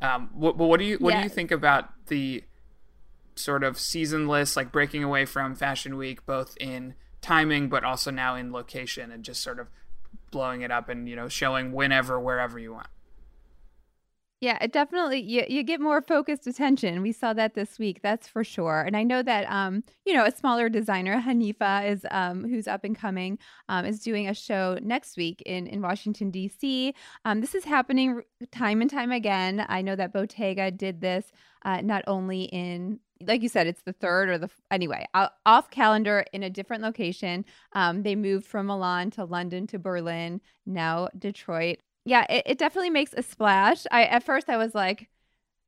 Um, 0.00 0.30
what, 0.32 0.56
what 0.56 0.80
do 0.80 0.86
you 0.86 0.96
what 0.96 1.12
yeah. 1.12 1.20
do 1.20 1.24
you 1.24 1.28
think 1.28 1.50
about 1.50 1.90
the 2.06 2.42
sort 3.34 3.62
of 3.62 3.78
seasonless, 3.78 4.56
like 4.56 4.72
breaking 4.72 5.04
away 5.04 5.26
from 5.26 5.54
Fashion 5.54 5.98
Week, 5.98 6.24
both 6.24 6.56
in 6.58 6.94
timing 7.20 7.68
but 7.68 7.84
also 7.84 8.10
now 8.10 8.36
in 8.36 8.52
location, 8.52 9.12
and 9.12 9.22
just 9.22 9.42
sort 9.42 9.60
of 9.60 9.68
blowing 10.30 10.62
it 10.62 10.70
up 10.70 10.88
and 10.88 11.10
you 11.10 11.14
know 11.14 11.28
showing 11.28 11.72
whenever 11.72 12.18
wherever 12.18 12.58
you 12.58 12.72
want. 12.72 12.88
Yeah, 14.40 14.58
it 14.60 14.70
definitely 14.70 15.20
you, 15.22 15.44
you 15.48 15.62
get 15.62 15.80
more 15.80 16.02
focused 16.02 16.46
attention. 16.46 17.00
We 17.00 17.12
saw 17.12 17.32
that 17.32 17.54
this 17.54 17.78
week, 17.78 18.00
that's 18.02 18.28
for 18.28 18.44
sure. 18.44 18.82
And 18.82 18.94
I 18.94 19.02
know 19.02 19.22
that 19.22 19.50
um, 19.50 19.82
you 20.04 20.12
know, 20.12 20.24
a 20.26 20.30
smaller 20.30 20.68
designer, 20.68 21.22
Hanifa, 21.22 21.90
is 21.90 22.04
um 22.10 22.44
who's 22.44 22.68
up 22.68 22.84
and 22.84 22.94
coming, 22.94 23.38
um, 23.70 23.86
is 23.86 24.00
doing 24.00 24.28
a 24.28 24.34
show 24.34 24.78
next 24.82 25.16
week 25.16 25.42
in 25.46 25.66
in 25.66 25.80
Washington, 25.80 26.30
DC. 26.30 26.92
Um, 27.24 27.40
this 27.40 27.54
is 27.54 27.64
happening 27.64 28.20
time 28.52 28.82
and 28.82 28.90
time 28.90 29.10
again. 29.10 29.64
I 29.68 29.80
know 29.80 29.96
that 29.96 30.12
Bottega 30.12 30.70
did 30.70 31.00
this 31.00 31.32
uh, 31.64 31.80
not 31.80 32.04
only 32.06 32.44
in 32.44 33.00
like 33.26 33.40
you 33.42 33.48
said, 33.48 33.66
it's 33.66 33.80
the 33.82 33.94
third 33.94 34.28
or 34.28 34.36
the 34.36 34.50
anyway 34.70 35.06
off 35.46 35.70
calendar 35.70 36.24
in 36.34 36.42
a 36.42 36.50
different 36.50 36.82
location. 36.82 37.46
Um, 37.72 38.02
they 38.02 38.14
moved 38.14 38.46
from 38.46 38.66
Milan 38.66 39.10
to 39.12 39.24
London 39.24 39.66
to 39.68 39.78
Berlin, 39.78 40.42
now 40.66 41.08
Detroit 41.18 41.78
yeah, 42.06 42.24
it, 42.30 42.44
it 42.46 42.58
definitely 42.58 42.90
makes 42.90 43.12
a 43.14 43.22
splash. 43.22 43.84
I 43.90 44.04
at 44.04 44.22
first 44.22 44.48
I 44.48 44.56
was 44.56 44.74
like, 44.74 45.08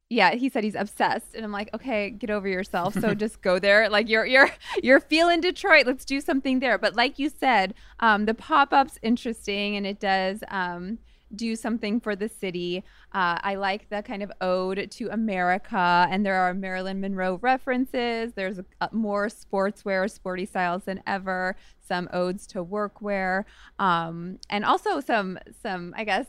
yeah, 0.08 0.34
he 0.36 0.48
said 0.48 0.62
he's 0.62 0.76
obsessed, 0.76 1.34
and 1.34 1.44
I'm 1.44 1.50
like, 1.50 1.68
okay, 1.74 2.10
get 2.10 2.30
over 2.30 2.46
yourself. 2.46 2.94
So 2.94 3.12
just 3.26 3.42
go 3.42 3.58
there. 3.58 3.90
Like 3.90 4.08
you're 4.08 4.24
you're 4.24 4.48
you're 4.82 5.00
feeling 5.00 5.40
Detroit. 5.40 5.84
Let's 5.86 6.04
do 6.04 6.20
something 6.20 6.60
there. 6.60 6.78
But 6.78 6.94
like 6.94 7.18
you 7.18 7.28
said, 7.28 7.74
um, 7.98 8.24
the 8.26 8.34
pop 8.34 8.72
up's 8.72 8.98
interesting, 9.02 9.76
and 9.76 9.84
it 9.84 9.98
does 9.98 10.44
um, 10.48 10.98
do 11.34 11.56
something 11.56 12.00
for 12.00 12.16
the 12.16 12.28
city. 12.28 12.84
Uh, 13.12 13.38
I 13.42 13.54
like 13.56 13.88
the 13.90 14.02
kind 14.02 14.22
of 14.22 14.32
ode 14.40 14.90
to 14.92 15.08
America, 15.08 16.06
and 16.10 16.24
there 16.24 16.36
are 16.36 16.54
Marilyn 16.54 17.00
Monroe 17.00 17.38
references. 17.42 18.32
There's 18.34 18.58
a 18.80 18.88
more 18.92 19.28
sportswear, 19.28 20.10
sporty 20.10 20.46
styles 20.46 20.84
than 20.84 21.02
ever. 21.06 21.56
Some 21.86 22.08
odes 22.12 22.46
to 22.48 22.64
workwear, 22.64 23.44
um, 23.78 24.38
and 24.50 24.64
also 24.64 25.00
some 25.00 25.38
some 25.62 25.94
I 25.96 26.04
guess 26.04 26.26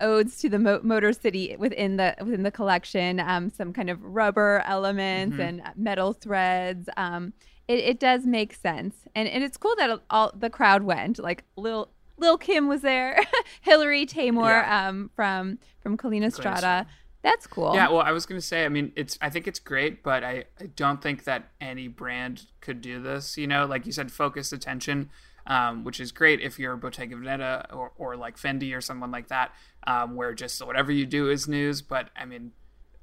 odes 0.00 0.38
to 0.38 0.48
the 0.48 0.58
Mo- 0.58 0.80
Motor 0.82 1.12
City 1.12 1.56
within 1.58 1.96
the 1.96 2.14
within 2.20 2.42
the 2.42 2.50
collection. 2.50 3.20
Um, 3.20 3.50
some 3.50 3.72
kind 3.72 3.90
of 3.90 4.02
rubber 4.02 4.62
elements 4.66 5.36
mm-hmm. 5.36 5.60
and 5.60 5.62
metal 5.76 6.12
threads. 6.12 6.88
Um, 6.96 7.32
it, 7.68 7.78
it 7.78 8.00
does 8.00 8.26
make 8.26 8.54
sense, 8.54 8.94
and 9.14 9.28
and 9.28 9.42
it's 9.42 9.56
cool 9.56 9.74
that 9.76 10.00
all 10.10 10.32
the 10.36 10.50
crowd 10.50 10.82
went. 10.82 11.18
Like 11.18 11.44
little 11.56 11.90
Lil 12.16 12.38
Kim 12.38 12.68
was 12.68 12.82
there, 12.82 13.20
Hillary 13.60 14.06
Taymour 14.06 14.48
yeah. 14.48 14.88
um, 14.88 15.10
from 15.14 15.58
from 15.80 15.96
Collina 15.96 16.32
Strada. 16.32 16.86
That's 17.22 17.46
cool. 17.46 17.74
Yeah, 17.74 17.88
well, 17.88 18.02
I 18.02 18.12
was 18.12 18.26
gonna 18.26 18.40
say, 18.40 18.64
I 18.64 18.68
mean, 18.68 18.92
it's 18.96 19.18
I 19.20 19.30
think 19.30 19.46
it's 19.48 19.58
great, 19.58 20.02
but 20.02 20.22
I, 20.22 20.44
I 20.60 20.66
don't 20.66 21.00
think 21.00 21.24
that 21.24 21.50
any 21.60 21.88
brand 21.88 22.46
could 22.60 22.80
do 22.80 23.00
this. 23.00 23.36
You 23.38 23.46
know, 23.46 23.64
like 23.66 23.86
you 23.86 23.92
said, 23.92 24.12
focused 24.12 24.52
attention. 24.52 25.10
um, 25.46 25.84
which 25.84 26.00
is 26.00 26.12
great 26.12 26.40
if 26.40 26.58
you're 26.58 26.76
Bottega 26.76 27.16
Veneta 27.16 27.66
or, 27.74 27.92
or 27.96 28.16
like 28.16 28.38
Fendi 28.38 28.74
or 28.76 28.80
someone 28.80 29.10
like 29.10 29.28
that, 29.28 29.52
um, 29.86 30.16
where 30.16 30.32
just 30.34 30.64
whatever 30.64 30.90
you 30.90 31.06
do 31.06 31.28
is 31.30 31.46
news. 31.46 31.82
But 31.82 32.10
I 32.16 32.24
mean, 32.24 32.52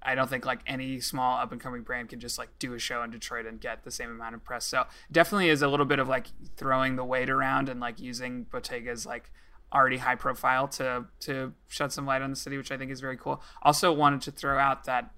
I 0.03 0.15
don't 0.15 0.29
think 0.29 0.45
like 0.45 0.61
any 0.65 0.99
small 0.99 1.37
up 1.37 1.51
and 1.51 1.61
coming 1.61 1.83
brand 1.83 2.09
can 2.09 2.19
just 2.19 2.37
like 2.37 2.49
do 2.59 2.73
a 2.73 2.79
show 2.79 3.03
in 3.03 3.11
Detroit 3.11 3.45
and 3.45 3.59
get 3.59 3.83
the 3.83 3.91
same 3.91 4.09
amount 4.09 4.35
of 4.35 4.43
press. 4.43 4.65
So 4.65 4.85
definitely 5.11 5.49
is 5.49 5.61
a 5.61 5.67
little 5.67 5.85
bit 5.85 5.99
of 5.99 6.07
like 6.07 6.27
throwing 6.57 6.95
the 6.95 7.05
weight 7.05 7.29
around 7.29 7.69
and 7.69 7.79
like 7.79 7.99
using 7.99 8.45
Bottega's 8.45 9.05
like 9.05 9.31
already 9.73 9.97
high 9.97 10.15
profile 10.15 10.67
to 10.67 11.05
to 11.21 11.53
shed 11.67 11.91
some 11.91 12.05
light 12.05 12.21
on 12.21 12.29
the 12.29 12.35
city, 12.35 12.57
which 12.57 12.71
I 12.71 12.77
think 12.77 12.91
is 12.91 12.99
very 12.99 13.17
cool. 13.17 13.41
Also 13.61 13.91
wanted 13.91 14.21
to 14.23 14.31
throw 14.31 14.57
out 14.57 14.85
that 14.85 15.11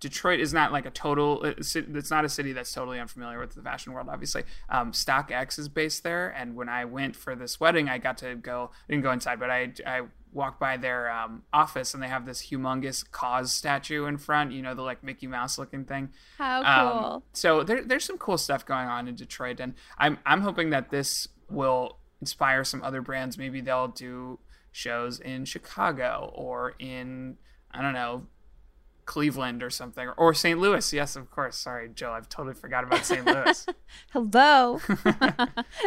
Detroit 0.00 0.38
is 0.38 0.54
not 0.54 0.72
like 0.72 0.86
a 0.86 0.90
total. 0.90 1.42
It's 1.42 2.10
not 2.10 2.24
a 2.24 2.28
city 2.28 2.52
that's 2.52 2.72
totally 2.72 3.00
unfamiliar 3.00 3.40
with 3.40 3.54
the 3.54 3.62
fashion 3.62 3.92
world. 3.92 4.08
Obviously, 4.08 4.44
um, 4.68 4.92
StockX 4.92 5.58
is 5.58 5.68
based 5.68 6.04
there, 6.04 6.28
and 6.30 6.54
when 6.54 6.68
I 6.68 6.84
went 6.84 7.16
for 7.16 7.34
this 7.34 7.58
wedding, 7.58 7.88
I 7.88 7.98
got 7.98 8.18
to 8.18 8.36
go. 8.36 8.70
I 8.88 8.92
didn't 8.92 9.02
go 9.02 9.10
inside, 9.10 9.40
but 9.40 9.50
I 9.50 9.72
I 9.84 10.02
walked 10.32 10.60
by 10.60 10.76
their 10.76 11.10
um, 11.10 11.42
office, 11.52 11.94
and 11.94 12.02
they 12.02 12.08
have 12.08 12.26
this 12.26 12.48
humongous 12.50 13.04
KAWS 13.10 13.52
statue 13.52 14.06
in 14.06 14.18
front. 14.18 14.52
You 14.52 14.62
know, 14.62 14.74
the 14.74 14.82
like 14.82 15.02
Mickey 15.02 15.26
Mouse 15.26 15.58
looking 15.58 15.84
thing. 15.84 16.10
How 16.36 16.62
Um, 16.62 17.02
cool! 17.02 17.24
so 17.32 17.62
there, 17.62 17.82
there's 17.82 18.04
some 18.04 18.18
cool 18.18 18.38
stuff 18.38 18.64
going 18.64 18.88
on 18.88 19.08
in 19.08 19.14
Detroit, 19.14 19.60
and 19.60 19.74
I'm 19.98 20.18
I'm 20.26 20.42
hoping 20.42 20.70
that 20.70 20.90
this 20.90 21.28
will 21.50 21.98
inspire 22.20 22.64
some 22.64 22.82
other 22.82 23.02
brands. 23.02 23.38
Maybe 23.38 23.60
they'll 23.60 23.88
do 23.88 24.38
shows 24.72 25.18
in 25.18 25.44
Chicago 25.44 26.30
or 26.34 26.74
in 26.78 27.36
I 27.70 27.82
don't 27.82 27.94
know 27.94 28.26
Cleveland 29.08 29.62
or 29.62 29.70
something 29.70 30.10
or 30.18 30.34
St. 30.34 30.60
Louis. 30.60 30.92
Yes, 30.92 31.16
of 31.16 31.30
course. 31.30 31.56
Sorry, 31.56 31.88
Joe, 31.88 32.12
I've 32.12 32.28
totally 32.28 32.54
forgot 32.54 32.84
about 32.84 33.06
St. 33.06 33.24
Louis. 33.24 33.66
Hello. 34.12 34.80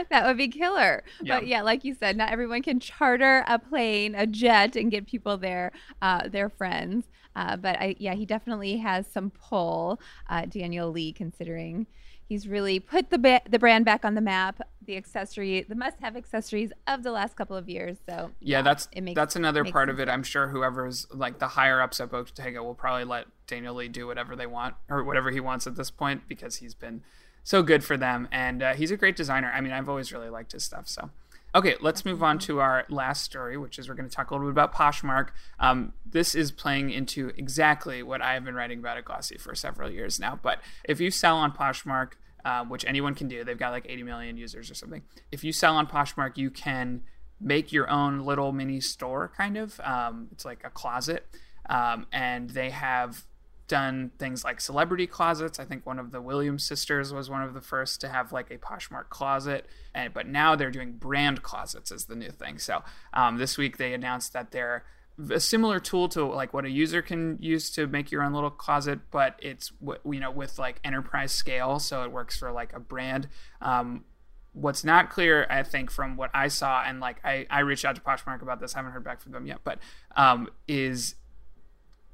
that 0.10 0.26
would 0.26 0.38
be 0.38 0.48
killer. 0.48 1.04
Yeah. 1.22 1.38
But 1.38 1.48
yeah, 1.48 1.62
like 1.62 1.86
you 1.86 1.94
said, 1.94 2.18
not 2.18 2.32
everyone 2.32 2.64
can 2.64 2.80
charter 2.80 3.46
a 3.48 3.60
plane, 3.60 4.16
a 4.16 4.26
jet, 4.26 4.76
and 4.76 4.90
get 4.90 5.06
people 5.06 5.38
there, 5.38 5.72
uh, 6.02 6.30
their 6.30 6.50
friends. 6.50 7.06
Uh, 7.36 7.58
but 7.58 7.80
I, 7.80 7.96
yeah, 8.00 8.16
he 8.16 8.26
definitely 8.26 8.78
has 8.78 9.06
some 9.06 9.30
pull, 9.30 10.02
uh, 10.28 10.46
Daniel 10.48 10.90
Lee, 10.90 11.14
considering 11.14 11.86
he's 12.26 12.48
really 12.48 12.80
put 12.80 13.12
the 13.12 13.20
ba- 13.20 13.42
the 13.48 13.60
brand 13.60 13.86
back 13.86 14.04
on 14.04 14.16
the 14.16 14.22
map. 14.22 14.62
The 14.92 14.98
accessory, 14.98 15.66
the 15.70 15.76
must-have 15.76 16.18
accessories 16.18 16.74
of 16.86 17.02
the 17.02 17.14
last 17.14 17.38
couple 17.38 17.56
of 17.56 17.70
years. 17.70 17.96
So 18.10 18.32
yeah, 18.42 18.62
that's 18.62 18.90
it 18.92 19.00
makes 19.00 19.16
that's 19.16 19.38
another 19.38 19.64
part 19.64 19.88
of 19.88 20.02
it. 20.02 20.10
I'm 20.10 20.22
sure 20.22 20.50
whoever's 20.50 21.08
like 21.14 21.40
the 21.40 21.48
higher 21.48 21.80
ups 21.82 22.02
at 22.02 22.12
Bottega 22.12 22.62
will 22.62 22.76
probably 22.76 23.06
let 23.06 23.28
Daniel 23.48 23.76
Lee 23.76 23.88
do 23.88 24.06
whatever 24.06 24.36
they 24.36 24.48
want 24.48 24.76
or 24.90 25.06
whatever 25.06 25.32
he 25.32 25.40
wants 25.40 25.66
at 25.66 25.78
this 25.78 25.90
point 25.90 26.24
because 26.28 26.58
he's 26.58 26.74
been 26.74 27.04
so 27.42 27.64
good 27.64 27.86
for 27.86 27.96
them 27.96 28.28
and 28.34 28.62
uh, 28.62 28.74
he's 28.74 28.92
a 28.92 28.98
great 28.98 29.16
designer. 29.16 29.50
I 29.56 29.62
mean, 29.62 29.72
I've 29.72 29.88
always 29.88 30.12
really 30.12 30.28
liked 30.28 30.52
his 30.52 30.66
stuff. 30.66 30.90
So, 30.90 31.10
okay, 31.56 31.76
let's 31.80 32.04
move 32.04 32.22
on 32.22 32.38
to 32.40 32.60
our 32.60 32.86
last 32.90 33.24
story, 33.24 33.56
which 33.56 33.80
is 33.80 33.88
we're 33.88 33.96
going 33.96 34.10
to 34.10 34.14
talk 34.14 34.32
a 34.32 34.34
little 34.34 34.48
bit 34.48 34.52
about 34.52 34.74
Poshmark. 34.76 35.30
Um, 35.58 35.94
this 36.06 36.36
is 36.36 36.52
playing 36.52 36.90
into 36.90 37.30
exactly 37.38 38.04
what 38.04 38.22
I 38.22 38.34
have 38.34 38.44
been 38.44 38.56
writing 38.56 38.80
about 38.80 38.98
at 38.98 39.06
Glossy 39.06 39.38
for 39.38 39.56
several 39.56 39.90
years 39.90 40.20
now. 40.20 40.38
But 40.42 40.60
if 40.84 41.00
you 41.00 41.12
sell 41.12 41.38
on 41.38 41.54
Poshmark, 41.54 42.16
uh, 42.46 42.66
which 42.66 42.86
anyone 42.86 43.16
can 43.16 43.28
do, 43.28 43.44
they've 43.44 43.58
got 43.58 43.72
like 43.72 43.86
80 43.88 44.04
million 44.04 44.38
users 44.38 44.70
or 44.72 44.76
something. 44.76 45.04
If 45.32 45.44
you 45.44 45.52
sell 45.52 45.76
on 45.76 45.88
Poshmark, 45.88 46.38
you 46.38 46.50
can 46.50 47.04
make 47.40 47.72
your 47.72 47.90
own 47.90 48.20
little 48.20 48.52
mini 48.52 48.80
store, 48.80 49.32
kind 49.36 49.58
of. 49.58 49.80
Um, 49.82 50.28
it's 50.32 50.46
like 50.46 50.62
a 50.64 50.70
closet, 50.70 51.28
um, 51.70 52.06
and 52.12 52.50
they 52.52 52.70
have 52.70 53.26
done 53.68 54.12
things 54.20 54.44
like 54.44 54.60
celebrity 54.60 55.08
closets. 55.08 55.58
I 55.58 55.64
think 55.64 55.86
one 55.86 55.98
of 55.98 56.12
the 56.12 56.22
Williams 56.22 56.64
sisters 56.64 57.14
was 57.14 57.30
one 57.30 57.42
of 57.42 57.54
the 57.54 57.62
first 57.62 58.02
to 58.02 58.10
have 58.10 58.34
like 58.34 58.52
a 58.52 58.58
Poshmark 58.58 59.10
closet, 59.10 59.66
and 59.96 60.14
but 60.14 60.28
now 60.28 60.56
they're 60.56 60.72
doing 60.72 60.94
brand 60.94 61.42
closets 61.42 61.92
as 61.92 62.06
the 62.06 62.16
new 62.16 62.32
thing. 62.32 62.60
So 62.60 62.84
um, 63.14 63.38
this 63.38 63.58
week 63.58 63.78
they 63.78 63.94
announced 63.94 64.34
that 64.34 64.52
they're 64.52 64.84
a 65.30 65.40
similar 65.40 65.80
tool 65.80 66.10
to 66.10 66.26
like 66.26 66.54
what 66.54 66.66
a 66.66 66.70
user 66.70 67.02
can 67.02 67.38
use 67.40 67.70
to 67.72 67.88
make 67.88 68.12
your 68.12 68.24
own 68.24 68.34
little 68.34 68.50
closet, 68.50 69.00
but 69.12 69.38
it's 69.42 69.72
you 69.82 70.20
know 70.20 70.32
with 70.32 70.58
like 70.58 70.80
enterprise 70.84 71.32
scale, 71.32 71.80
so 71.80 72.04
it 72.04 72.12
works 72.12 72.38
for 72.38 72.52
like 72.52 72.74
a 72.74 72.80
brand. 72.80 73.28
Um, 73.62 74.06
what's 74.54 74.84
not 74.84 75.10
clear, 75.10 75.48
I 75.50 75.64
think, 75.64 75.92
from 75.92 76.18
what 76.18 76.32
I 76.34 76.48
saw, 76.48 76.84
and 76.86 77.00
like 77.00 77.18
I, 77.24 77.46
I 77.50 77.60
reached 77.60 77.86
out 77.86 77.96
to 77.96 78.02
Poshmark 78.02 78.42
about 78.42 78.60
this, 78.60 78.76
I 78.76 78.80
haven't 78.80 78.94
heard 78.94 79.04
back 79.04 79.22
from 79.22 79.32
them 79.32 79.46
yet, 79.46 79.60
but 79.64 79.80
um, 80.16 80.50
is 80.68 81.16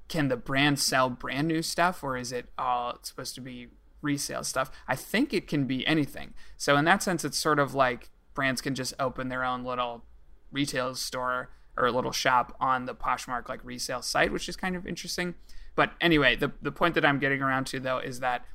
can 0.08 0.30
the 0.30 0.38
brand 0.38 0.80
sell 0.80 1.10
brand 1.10 1.48
new 1.48 1.62
stuff 1.62 2.04
or 2.04 2.18
is 2.18 2.32
it 2.32 2.46
all 2.58 2.98
supposed 3.02 3.36
to 3.36 3.42
be 3.42 3.68
resale 4.02 4.44
stuff? 4.44 4.72
I 4.88 4.96
think 4.96 5.34
it 5.34 5.48
can 5.48 5.66
be 5.66 5.86
anything. 5.86 6.34
So 6.56 6.78
in 6.78 6.86
that 6.86 7.04
sense, 7.04 7.26
it's 7.26 7.38
sort 7.38 7.60
of 7.60 7.76
like 7.76 8.10
brands 8.34 8.62
can 8.62 8.74
just 8.74 8.94
open 9.00 9.28
their 9.30 9.44
own 9.44 9.64
little 9.66 10.06
retail 10.52 10.96
store 10.96 11.50
or 11.78 11.86
a 11.86 11.92
little 11.92 12.12
shop 12.12 12.56
on 12.60 12.86
the 12.86 12.96
Poshmark 12.96 13.48
like 13.50 13.64
resale 13.64 14.02
site, 14.02 14.32
which 14.32 14.50
is 14.50 14.56
kind 14.56 14.76
of 14.76 14.88
interesting. 14.88 15.36
But 15.76 15.92
anyway, 16.02 16.36
the 16.36 16.52
the 16.62 16.72
point 16.72 16.96
that 16.96 17.06
I'm 17.06 17.20
getting 17.20 17.42
around 17.42 17.68
to 17.68 17.80
though 17.80 18.00
is 18.00 18.20
that 18.20 18.46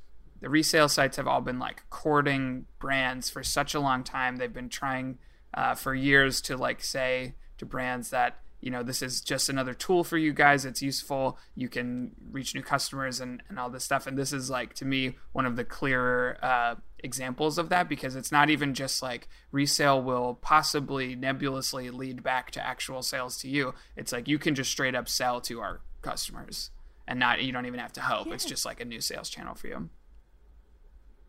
the 0.41 0.49
resale 0.49 0.89
sites 0.89 1.17
have 1.17 1.29
all 1.29 1.41
been 1.41 1.61
like 1.61 1.89
courting 1.89 2.67
brands 2.81 3.31
for 3.31 3.43
such 3.45 3.75
a 3.75 3.81
long 3.81 4.03
time. 4.03 4.37
They've 4.37 4.53
been 4.53 4.69
trying 4.69 5.19
uh, 5.55 5.77
for 5.77 5.95
years 5.95 6.41
to 6.43 6.57
like 6.57 6.83
say 6.83 7.35
to 7.59 7.65
brands 7.65 8.11
that 8.11 8.39
you 8.63 8.71
know 8.71 8.85
this 8.85 9.03
is 9.03 9.21
just 9.21 9.49
another 9.49 9.75
tool 9.75 10.05
for 10.05 10.17
you 10.17 10.33
guys. 10.33 10.65
It's 10.65 10.81
useful. 10.81 11.37
You 11.57 11.69
can 11.69 12.13
reach 12.31 12.55
new 12.55 12.63
customers 12.63 13.21
and 13.21 13.43
and 13.49 13.59
all 13.59 13.69
this 13.69 13.85
stuff. 13.85 14.07
And 14.07 14.17
this 14.17 14.33
is 14.33 14.49
like 14.49 14.73
to 14.75 14.85
me 14.85 15.17
one 15.33 15.45
of 15.45 15.57
the 15.57 15.65
clearer 15.65 16.39
uh, 16.41 16.77
examples 17.01 17.59
of 17.59 17.69
that 17.71 17.89
because 17.89 18.15
it's 18.15 18.31
not 18.31 18.51
even 18.51 18.73
just 18.73 19.03
like 19.03 19.29
resale 19.51 20.01
will 20.01 20.39
possibly 20.41 21.17
nebulously 21.17 21.91
lead 21.91 22.23
back 22.23 22.53
to 22.53 22.65
actual 22.65 23.03
sales 23.03 23.37
to 23.39 23.49
you. 23.49 23.75
It's 23.97 24.13
like 24.13 24.29
you 24.29 24.39
can 24.39 24.55
just 24.55 24.71
straight 24.71 24.95
up 24.95 25.09
sell 25.09 25.41
to 25.43 25.61
our 25.61 25.81
customers 26.01 26.71
and 27.09 27.19
not 27.19 27.43
you 27.43 27.51
don't 27.53 27.67
even 27.67 27.81
have 27.81 27.93
to 27.95 28.01
hope. 28.01 28.29
It's 28.29 28.45
just 28.45 28.65
like 28.65 28.81
a 28.81 28.85
new 28.85 29.01
sales 29.01 29.29
channel 29.29 29.57
for 29.57 29.67
you. 29.67 29.91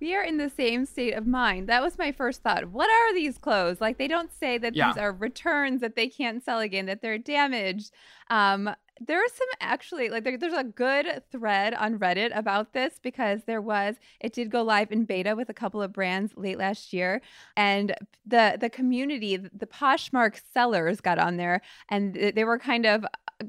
We 0.03 0.15
are 0.15 0.21
in 0.21 0.35
the 0.35 0.49
same 0.49 0.85
state 0.85 1.13
of 1.13 1.25
mind. 1.25 1.69
That 1.69 1.81
was 1.81 1.97
my 1.97 2.11
first 2.11 2.43
thought. 2.43 2.65
What 2.65 2.89
are 2.89 3.13
these 3.13 3.37
clothes? 3.37 3.79
Like 3.79 3.97
they 3.97 4.09
don't 4.09 4.33
say 4.37 4.57
that 4.57 4.75
Yeah. 4.75 4.87
these 4.91 4.97
are 5.01 5.13
returns 5.13 5.79
that 5.79 5.95
they 5.95 6.09
can't 6.09 6.43
sell 6.43 6.59
again, 6.59 6.87
that 6.87 7.01
they're 7.01 7.17
damaged. 7.17 7.93
Um, 8.29 8.69
there 8.99 9.19
are 9.19 9.29
some 9.33 9.47
actually 9.61 10.09
like 10.09 10.25
there, 10.25 10.37
there's 10.37 10.51
a 10.51 10.65
good 10.65 11.23
thread 11.31 11.73
on 11.73 11.97
Reddit 11.99 12.37
about 12.37 12.73
this 12.73 12.99
because 13.01 13.45
there 13.45 13.61
was 13.61 13.95
it 14.19 14.33
did 14.33 14.51
go 14.51 14.61
live 14.61 14.91
in 14.91 15.05
beta 15.05 15.37
with 15.37 15.47
a 15.47 15.53
couple 15.53 15.81
of 15.81 15.93
brands 15.93 16.33
late 16.35 16.57
last 16.57 16.91
year, 16.91 17.21
and 17.55 17.95
the 18.25 18.57
the 18.59 18.69
community, 18.69 19.37
the 19.37 19.67
Poshmark 19.67 20.41
sellers 20.53 20.99
got 20.99 21.17
on 21.17 21.37
there 21.37 21.61
and 21.87 22.13
they 22.35 22.43
were 22.43 22.59
kind 22.59 22.85
of 22.85 23.05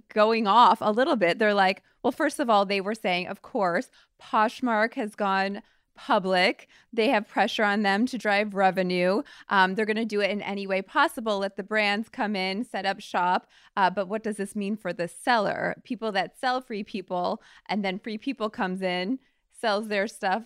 going 0.09 0.47
off 0.47 0.79
a 0.81 0.93
little 0.93 1.17
bit. 1.17 1.41
They're 1.41 1.53
like, 1.53 1.83
well, 2.05 2.13
first 2.13 2.39
of 2.39 2.49
all, 2.49 2.65
they 2.65 2.81
were 2.81 2.95
saying, 2.95 3.27
of 3.27 3.43
course, 3.43 3.91
Poshmark 4.23 4.95
has 4.95 5.17
gone 5.17 5.61
public. 5.95 6.69
They 6.93 7.09
have 7.09 7.29
pressure 7.29 7.65
on 7.65 7.83
them 7.83 8.07
to 8.07 8.19
drive 8.19 8.55
revenue. 8.55 9.23
Um, 9.49 9.75
they're 9.75 9.87
going 9.87 9.97
to 9.97 10.05
do 10.05 10.21
it 10.21 10.31
in 10.31 10.43
any 10.43 10.67
way 10.67 10.83
possible. 10.83 11.39
Let 11.39 11.57
the 11.57 11.63
brands 11.63 12.09
come 12.09 12.37
in, 12.37 12.65
set 12.65 12.87
up 12.87 13.01
shop. 13.01 13.49
Uh, 13.77 13.91
but 13.91 14.09
what 14.09 14.23
does 14.23 14.37
this 14.37 14.55
mean 14.57 14.77
for 14.77 14.93
the 14.93 15.09
seller? 15.09 15.77
People 15.85 16.13
that 16.13 16.39
sell 16.39 16.61
free 16.61 16.85
people, 16.85 17.43
and 17.69 17.85
then 17.85 17.99
free 17.99 18.19
people 18.19 18.51
comes 18.51 18.83
in, 18.83 19.19
sells 19.61 19.89
their 19.89 20.07
stuff 20.07 20.45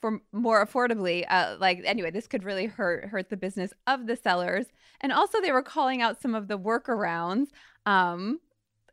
for 0.00 0.20
more 0.32 0.64
affordably. 0.66 1.24
Uh, 1.28 1.56
like 1.58 1.80
anyway, 1.84 2.10
this 2.10 2.26
could 2.26 2.44
really 2.44 2.66
hurt 2.66 3.06
hurt 3.06 3.30
the 3.30 3.36
business 3.36 3.72
of 3.86 4.06
the 4.06 4.16
sellers. 4.16 4.66
And 5.00 5.12
also, 5.12 5.40
they 5.40 5.52
were 5.52 5.62
calling 5.62 6.02
out 6.02 6.20
some 6.20 6.34
of 6.34 6.48
the 6.48 6.58
workarounds. 6.58 7.48
Um, 7.86 8.40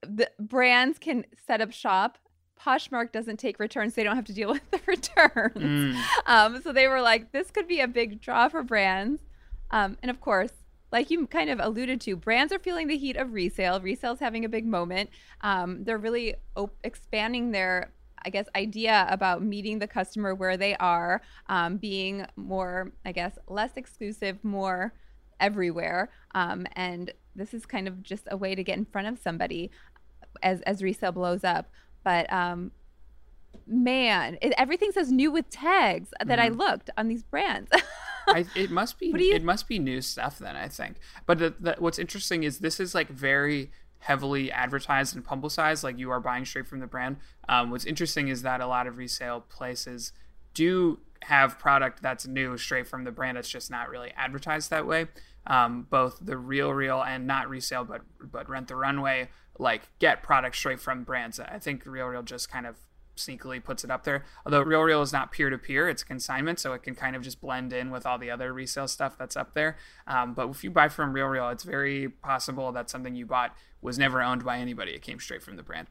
the 0.02 0.30
brands 0.40 0.98
can 1.00 1.26
set 1.46 1.62
up 1.62 1.72
shop. 1.72 2.18
Poshmark 2.64 3.12
doesn't 3.12 3.38
take 3.38 3.60
returns. 3.60 3.96
They 3.96 4.04
don't 4.04 4.16
have 4.16 4.26
to 4.26 4.34
deal 4.34 4.50
with 4.54 4.72
the 4.72 4.82
returns. 4.86 5.56
Mm. 5.56 6.02
Um, 6.26 6.62
so 6.62 6.72
they 6.72 6.88
were 6.88 7.02
like, 7.02 7.32
this 7.32 7.52
could 7.52 7.68
be 7.68 7.80
a 7.80 7.88
big 7.88 8.22
draw 8.22 8.50
for 8.50 8.64
brands. 8.64 9.22
Um, 9.72 9.98
and 10.02 10.10
of 10.10 10.20
course, 10.20 10.52
like 10.92 11.12
you 11.12 11.28
kind 11.28 11.50
of 11.50 11.60
alluded 11.60 12.02
to, 12.02 12.16
brands 12.16 12.52
are 12.52 12.60
feeling 12.60 12.88
the 12.88 12.98
heat 12.98 13.16
of 13.16 13.34
resale. 13.34 13.80
Resale's 13.80 14.20
having 14.20 14.44
a 14.44 14.50
big 14.50 14.66
moment. 14.66 15.10
Um, 15.42 15.84
they're 15.84 16.00
really 16.00 16.36
op- 16.56 16.76
expanding 16.84 17.52
their, 17.52 17.92
I 18.26 18.32
guess, 18.32 18.48
idea 18.56 19.06
about 19.10 19.44
meeting 19.44 19.80
the 19.80 19.88
customer 19.88 20.34
where 20.34 20.58
they 20.58 20.76
are, 20.78 21.22
um, 21.48 21.78
being 21.78 22.26
more, 22.36 22.92
I 23.06 23.12
guess, 23.12 23.38
less 23.48 23.72
exclusive, 23.76 24.44
more 24.44 24.94
everywhere. 25.40 26.10
Um, 26.34 26.66
and 26.74 27.14
this 27.36 27.54
is 27.54 27.66
kind 27.68 27.88
of 27.88 28.02
just 28.02 28.28
a 28.32 28.36
way 28.36 28.56
to 28.56 28.64
get 28.64 28.78
in 28.78 28.86
front 28.86 29.08
of 29.08 29.20
somebody 29.20 29.70
as 30.42 30.62
as 30.62 30.82
resale 30.82 31.12
blows 31.12 31.44
up. 31.44 31.70
But 32.04 32.32
um, 32.32 32.72
man, 33.68 34.38
it, 34.42 34.54
everything 34.58 34.92
says 34.92 35.12
new 35.12 35.32
with 35.32 35.50
tags 35.50 36.10
that 36.26 36.40
I 36.40 36.50
looked 36.50 36.90
on 36.98 37.08
these 37.08 37.24
brands. 37.24 37.70
I, 38.28 38.46
it 38.56 38.72
must 38.72 39.00
be 39.00 39.08
you- 39.08 39.34
it 39.36 39.44
must 39.44 39.68
be 39.68 39.80
new 39.80 40.02
stuff 40.02 40.40
then 40.40 40.56
I 40.56 40.68
think. 40.68 40.98
But 41.26 41.40
the, 41.40 41.54
the, 41.60 41.76
what's 41.80 42.00
interesting 42.00 42.44
is 42.44 42.60
this 42.60 42.80
is 42.80 42.96
like 42.96 43.10
very 43.10 43.72
heavily 44.00 44.52
advertised 44.52 45.16
and 45.16 45.24
publicized. 45.26 45.84
Like 45.84 46.00
you 46.00 46.10
are 46.12 46.20
buying 46.20 46.46
straight 46.46 46.68
from 46.68 46.80
the 46.80 46.88
brand. 46.88 47.18
Um, 47.48 47.70
what's 47.72 47.86
interesting 47.86 48.30
is 48.30 48.42
that 48.44 48.62
a 48.62 48.68
lot 48.68 48.88
of 48.88 48.98
resale 48.98 49.42
places 49.42 50.14
do 50.54 51.00
have 51.24 51.60
product 51.60 52.02
that's 52.02 52.26
new 52.26 52.58
straight 52.58 52.88
from 52.88 53.04
the 53.04 53.12
brand. 53.12 53.38
It's 53.38 53.50
just 53.50 53.70
not 53.70 53.90
really 53.90 54.12
advertised 54.16 54.70
that 54.70 54.88
way. 54.88 55.08
Um, 55.48 55.88
both 55.90 56.18
the 56.22 56.38
Real 56.38 56.72
Real 56.72 57.02
and 57.02 57.26
not 57.28 57.50
resale, 57.50 57.84
but 57.84 58.02
but 58.22 58.50
Rent 58.50 58.68
the 58.68 58.76
Runway 58.76 59.30
like 59.60 59.90
get 60.00 60.24
products 60.24 60.58
straight 60.58 60.80
from 60.80 61.04
brands. 61.04 61.40
I 61.40 61.60
think 61.60 61.86
Real 61.86 62.08
Real 62.08 62.24
just 62.24 62.50
kind 62.50 62.66
of 62.66 62.78
sneakily 63.16 63.64
puts 63.64 63.84
it 63.84 63.92
up 63.92 64.06
there. 64.06 64.24
Although 64.46 64.62
Real 64.62 64.82
Real 64.82 65.02
is 65.02 65.14
not 65.14 65.32
peer 65.32 65.50
to 65.50 65.58
peer, 65.58 65.88
it's 65.90 66.04
consignment, 66.04 66.60
so 66.60 66.74
it 66.74 66.82
can 66.82 66.96
kind 66.96 67.16
of 67.16 67.22
just 67.22 67.42
blend 67.42 67.74
in 67.74 67.92
with 67.92 68.06
all 68.06 68.18
the 68.18 68.32
other 68.32 68.54
resale 68.54 68.88
stuff 68.88 69.18
that's 69.18 69.36
up 69.36 69.54
there. 69.54 69.78
Um, 70.08 70.34
but 70.34 70.50
if 70.50 70.64
you 70.64 70.72
buy 70.72 70.88
from 70.88 71.14
Real 71.14 71.28
Real, 71.28 71.50
it's 71.50 71.64
very 71.64 72.10
possible 72.10 72.72
that 72.72 72.90
something 72.90 73.16
you 73.16 73.26
bought 73.26 73.56
was 73.82 74.00
never 74.00 74.22
owned 74.22 74.44
by 74.44 74.58
anybody. 74.58 74.94
It 74.94 75.02
came 75.02 75.20
straight 75.20 75.44
from 75.44 75.58
the 75.58 75.64
brand. 75.64 75.88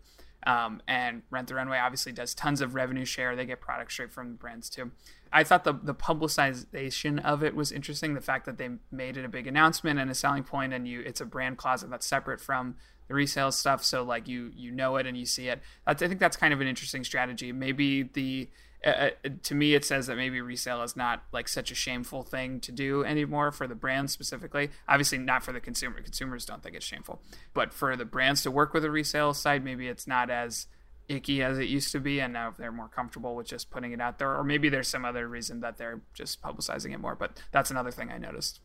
Um, 0.46 0.80
and 0.86 1.22
Rent 1.30 1.48
the 1.48 1.56
Runway 1.56 1.78
obviously 1.78 2.12
does 2.12 2.32
tons 2.32 2.60
of 2.60 2.74
revenue 2.74 3.04
share. 3.04 3.34
They 3.34 3.44
get 3.44 3.60
products 3.60 3.94
straight 3.94 4.12
from 4.12 4.30
the 4.30 4.36
brands 4.36 4.70
too. 4.70 4.92
I 5.32 5.44
thought 5.44 5.64
the 5.64 5.74
the 5.74 5.94
publicization 5.94 7.22
of 7.22 7.42
it 7.42 7.54
was 7.54 7.72
interesting. 7.72 8.14
The 8.14 8.20
fact 8.20 8.46
that 8.46 8.56
they 8.56 8.70
made 8.90 9.16
it 9.16 9.24
a 9.24 9.28
big 9.28 9.46
announcement 9.46 9.98
and 9.98 10.10
a 10.10 10.14
selling 10.14 10.44
point, 10.44 10.72
and 10.72 10.86
you 10.86 11.00
it's 11.00 11.20
a 11.20 11.26
brand 11.26 11.58
closet 11.58 11.90
that's 11.90 12.06
separate 12.06 12.40
from 12.40 12.76
the 13.08 13.14
resale 13.14 13.50
stuff. 13.50 13.84
So 13.84 14.02
like 14.02 14.28
you 14.28 14.52
you 14.54 14.70
know 14.70 14.96
it 14.96 15.06
and 15.06 15.16
you 15.16 15.26
see 15.26 15.48
it. 15.48 15.60
I 15.86 15.94
think 15.94 16.20
that's 16.20 16.36
kind 16.36 16.54
of 16.54 16.60
an 16.60 16.66
interesting 16.66 17.04
strategy. 17.04 17.52
Maybe 17.52 18.04
the 18.04 18.48
uh, 18.84 18.90
uh, 18.90 19.10
to 19.42 19.56
me 19.56 19.74
it 19.74 19.84
says 19.84 20.06
that 20.06 20.16
maybe 20.16 20.40
resale 20.40 20.82
is 20.82 20.94
not 20.94 21.24
like 21.32 21.48
such 21.48 21.72
a 21.72 21.74
shameful 21.74 22.22
thing 22.22 22.60
to 22.60 22.70
do 22.70 23.02
anymore 23.02 23.50
for 23.50 23.66
the 23.66 23.74
brand 23.74 24.08
specifically 24.08 24.70
obviously 24.86 25.18
not 25.18 25.42
for 25.42 25.50
the 25.50 25.58
consumer 25.58 26.00
consumers 26.00 26.44
don't 26.46 26.62
think 26.62 26.76
it's 26.76 26.86
shameful 26.86 27.20
but 27.54 27.74
for 27.74 27.96
the 27.96 28.04
brands 28.04 28.40
to 28.40 28.52
work 28.52 28.72
with 28.72 28.84
a 28.84 28.90
resale 28.90 29.34
side 29.34 29.64
maybe 29.64 29.88
it's 29.88 30.06
not 30.06 30.30
as 30.30 30.68
icky 31.08 31.42
as 31.42 31.58
it 31.58 31.68
used 31.68 31.90
to 31.90 31.98
be 31.98 32.20
and 32.20 32.32
now 32.32 32.54
they're 32.56 32.70
more 32.70 32.86
comfortable 32.86 33.34
with 33.34 33.48
just 33.48 33.68
putting 33.68 33.90
it 33.90 34.00
out 34.00 34.20
there 34.20 34.36
or 34.36 34.44
maybe 34.44 34.68
there's 34.68 34.86
some 34.86 35.04
other 35.04 35.26
reason 35.26 35.58
that 35.58 35.76
they're 35.76 36.00
just 36.14 36.40
publicizing 36.40 36.94
it 36.94 37.00
more 37.00 37.16
but 37.16 37.42
that's 37.50 37.72
another 37.72 37.90
thing 37.90 38.12
i 38.12 38.16
noticed 38.16 38.60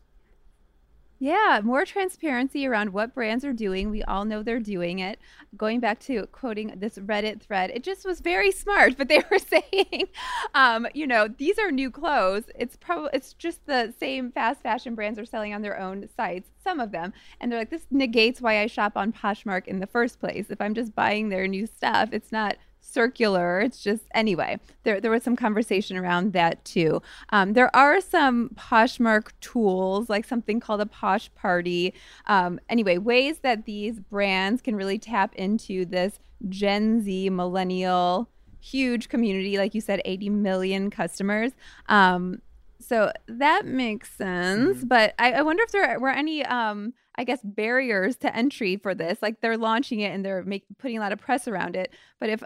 yeah, 1.24 1.62
more 1.64 1.86
transparency 1.86 2.66
around 2.66 2.92
what 2.92 3.14
brands 3.14 3.46
are 3.46 3.54
doing. 3.54 3.88
We 3.88 4.02
all 4.02 4.26
know 4.26 4.42
they're 4.42 4.60
doing 4.60 4.98
it. 4.98 5.18
Going 5.56 5.80
back 5.80 5.98
to 6.00 6.26
quoting 6.26 6.74
this 6.76 6.98
Reddit 6.98 7.40
thread, 7.40 7.70
it 7.70 7.82
just 7.82 8.04
was 8.04 8.20
very 8.20 8.50
smart. 8.50 8.98
But 9.04 9.08
they 9.08 9.22
were 9.30 9.38
saying, 9.38 10.08
um, 10.54 10.86
you 10.92 11.06
know, 11.06 11.26
these 11.26 11.58
are 11.58 11.70
new 11.70 11.90
clothes. 11.90 12.44
It's 12.54 12.76
probably 12.76 13.08
it's 13.14 13.32
just 13.32 13.64
the 13.64 13.94
same 13.98 14.32
fast 14.32 14.60
fashion 14.60 14.94
brands 14.94 15.18
are 15.18 15.24
selling 15.24 15.54
on 15.54 15.62
their 15.62 15.80
own 15.80 16.06
sites, 16.14 16.50
some 16.62 16.78
of 16.78 16.92
them, 16.92 17.14
and 17.40 17.50
they're 17.50 17.58
like, 17.58 17.70
this 17.70 17.86
negates 17.90 18.42
why 18.42 18.60
I 18.60 18.66
shop 18.66 18.92
on 18.94 19.10
Poshmark 19.10 19.66
in 19.66 19.80
the 19.80 19.86
first 19.86 20.20
place. 20.20 20.50
If 20.50 20.60
I'm 20.60 20.74
just 20.74 20.94
buying 20.94 21.30
their 21.30 21.48
new 21.48 21.66
stuff, 21.66 22.10
it's 22.12 22.32
not 22.32 22.58
circular. 22.84 23.60
It's 23.60 23.82
just 23.82 24.04
anyway. 24.14 24.58
There 24.82 25.00
there 25.00 25.10
was 25.10 25.22
some 25.22 25.36
conversation 25.36 25.96
around 25.96 26.32
that 26.34 26.64
too. 26.64 27.02
Um, 27.30 27.54
there 27.54 27.74
are 27.74 28.00
some 28.00 28.50
Poshmark 28.50 29.30
tools, 29.40 30.08
like 30.08 30.24
something 30.24 30.60
called 30.60 30.80
a 30.80 30.86
Posh 30.86 31.34
Party. 31.34 31.94
Um, 32.26 32.60
anyway, 32.68 32.98
ways 32.98 33.38
that 33.38 33.64
these 33.64 33.98
brands 33.98 34.62
can 34.62 34.76
really 34.76 34.98
tap 34.98 35.34
into 35.34 35.84
this 35.84 36.18
Gen 36.48 37.00
Z 37.00 37.30
millennial 37.30 38.28
huge 38.60 39.08
community, 39.10 39.58
like 39.58 39.74
you 39.74 39.80
said, 39.80 40.00
80 40.04 40.30
million 40.30 40.90
customers. 40.90 41.52
Um, 41.88 42.40
so 42.80 43.12
that 43.26 43.66
makes 43.66 44.10
sense. 44.12 44.78
Mm-hmm. 44.78 44.88
But 44.88 45.14
I, 45.18 45.32
I, 45.32 45.42
wonder 45.42 45.62
if 45.62 45.72
there 45.72 45.98
were 46.00 46.10
any, 46.10 46.44
um, 46.44 46.94
I 47.16 47.24
guess, 47.24 47.40
barriers 47.42 48.16
to 48.16 48.34
entry 48.34 48.76
for 48.76 48.94
this. 48.94 49.18
Like 49.20 49.40
they're 49.40 49.58
launching 49.58 50.00
it 50.00 50.14
and 50.14 50.24
they're 50.24 50.42
make, 50.44 50.64
putting 50.78 50.96
a 50.96 51.00
lot 51.00 51.12
of 51.12 51.18
press 51.18 51.46
around 51.46 51.76
it. 51.76 51.92
But 52.18 52.30
if 52.30 52.42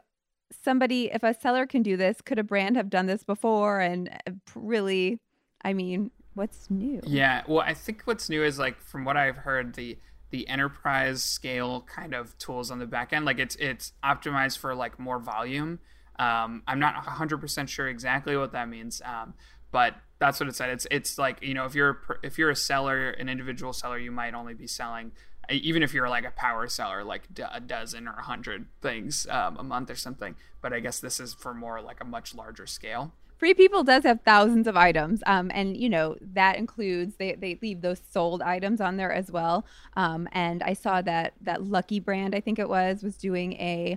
somebody, 0.50 1.10
if 1.12 1.22
a 1.22 1.34
seller 1.34 1.66
can 1.66 1.82
do 1.82 1.96
this, 1.96 2.20
could 2.20 2.38
a 2.38 2.44
brand 2.44 2.76
have 2.76 2.90
done 2.90 3.06
this 3.06 3.24
before? 3.24 3.80
And 3.80 4.08
uh, 4.26 4.32
really, 4.54 5.20
I 5.64 5.72
mean, 5.72 6.10
what's 6.34 6.70
new? 6.70 7.00
Yeah, 7.04 7.42
well, 7.46 7.60
I 7.60 7.74
think 7.74 8.02
what's 8.04 8.28
new 8.28 8.42
is 8.42 8.58
like 8.58 8.80
from 8.80 9.04
what 9.04 9.16
I've 9.16 9.36
heard, 9.36 9.74
the 9.74 9.98
the 10.30 10.46
enterprise 10.46 11.22
scale 11.22 11.86
kind 11.88 12.14
of 12.14 12.36
tools 12.36 12.70
on 12.70 12.78
the 12.78 12.86
back 12.86 13.12
end, 13.12 13.24
like 13.24 13.38
it's 13.38 13.56
it's 13.56 13.92
optimized 14.04 14.58
for 14.58 14.74
like 14.74 14.98
more 14.98 15.18
volume. 15.18 15.78
Um, 16.18 16.62
I'm 16.66 16.80
not 16.80 16.96
100% 16.96 17.68
sure 17.68 17.86
exactly 17.86 18.36
what 18.36 18.52
that 18.52 18.68
means, 18.68 19.00
um, 19.04 19.34
but 19.70 19.94
that's 20.18 20.40
what 20.40 20.48
it 20.48 20.56
said. 20.56 20.70
It's 20.70 20.86
it's 20.90 21.16
like 21.16 21.42
you 21.42 21.54
know 21.54 21.64
if 21.64 21.74
you're 21.74 22.00
if 22.22 22.38
you're 22.38 22.50
a 22.50 22.56
seller, 22.56 23.10
an 23.10 23.28
individual 23.28 23.72
seller, 23.72 23.98
you 23.98 24.10
might 24.10 24.34
only 24.34 24.54
be 24.54 24.66
selling 24.66 25.12
even 25.50 25.82
if 25.82 25.94
you're 25.94 26.08
like 26.08 26.24
a 26.24 26.30
power 26.30 26.68
seller, 26.68 27.04
like 27.04 27.22
a 27.52 27.60
dozen 27.60 28.06
or 28.06 28.12
a 28.12 28.22
hundred 28.22 28.66
things 28.80 29.26
um, 29.30 29.56
a 29.58 29.62
month 29.62 29.90
or 29.90 29.96
something. 29.96 30.34
But 30.60 30.72
I 30.72 30.80
guess 30.80 31.00
this 31.00 31.20
is 31.20 31.34
for 31.34 31.54
more 31.54 31.80
like 31.80 32.00
a 32.00 32.04
much 32.04 32.34
larger 32.34 32.66
scale. 32.66 33.12
Free 33.38 33.54
People 33.54 33.84
does 33.84 34.02
have 34.02 34.20
thousands 34.22 34.66
of 34.66 34.76
items, 34.76 35.22
um, 35.24 35.50
and 35.54 35.76
you 35.76 35.88
know 35.88 36.16
that 36.20 36.56
includes 36.56 37.14
they, 37.16 37.34
they 37.34 37.56
leave 37.62 37.82
those 37.82 38.00
sold 38.10 38.42
items 38.42 38.80
on 38.80 38.96
there 38.96 39.12
as 39.12 39.30
well. 39.30 39.64
Um, 39.96 40.28
and 40.32 40.62
I 40.62 40.72
saw 40.72 41.02
that 41.02 41.34
that 41.42 41.62
Lucky 41.62 42.00
brand, 42.00 42.34
I 42.34 42.40
think 42.40 42.58
it 42.58 42.68
was, 42.68 43.02
was 43.02 43.16
doing 43.16 43.52
a 43.54 43.96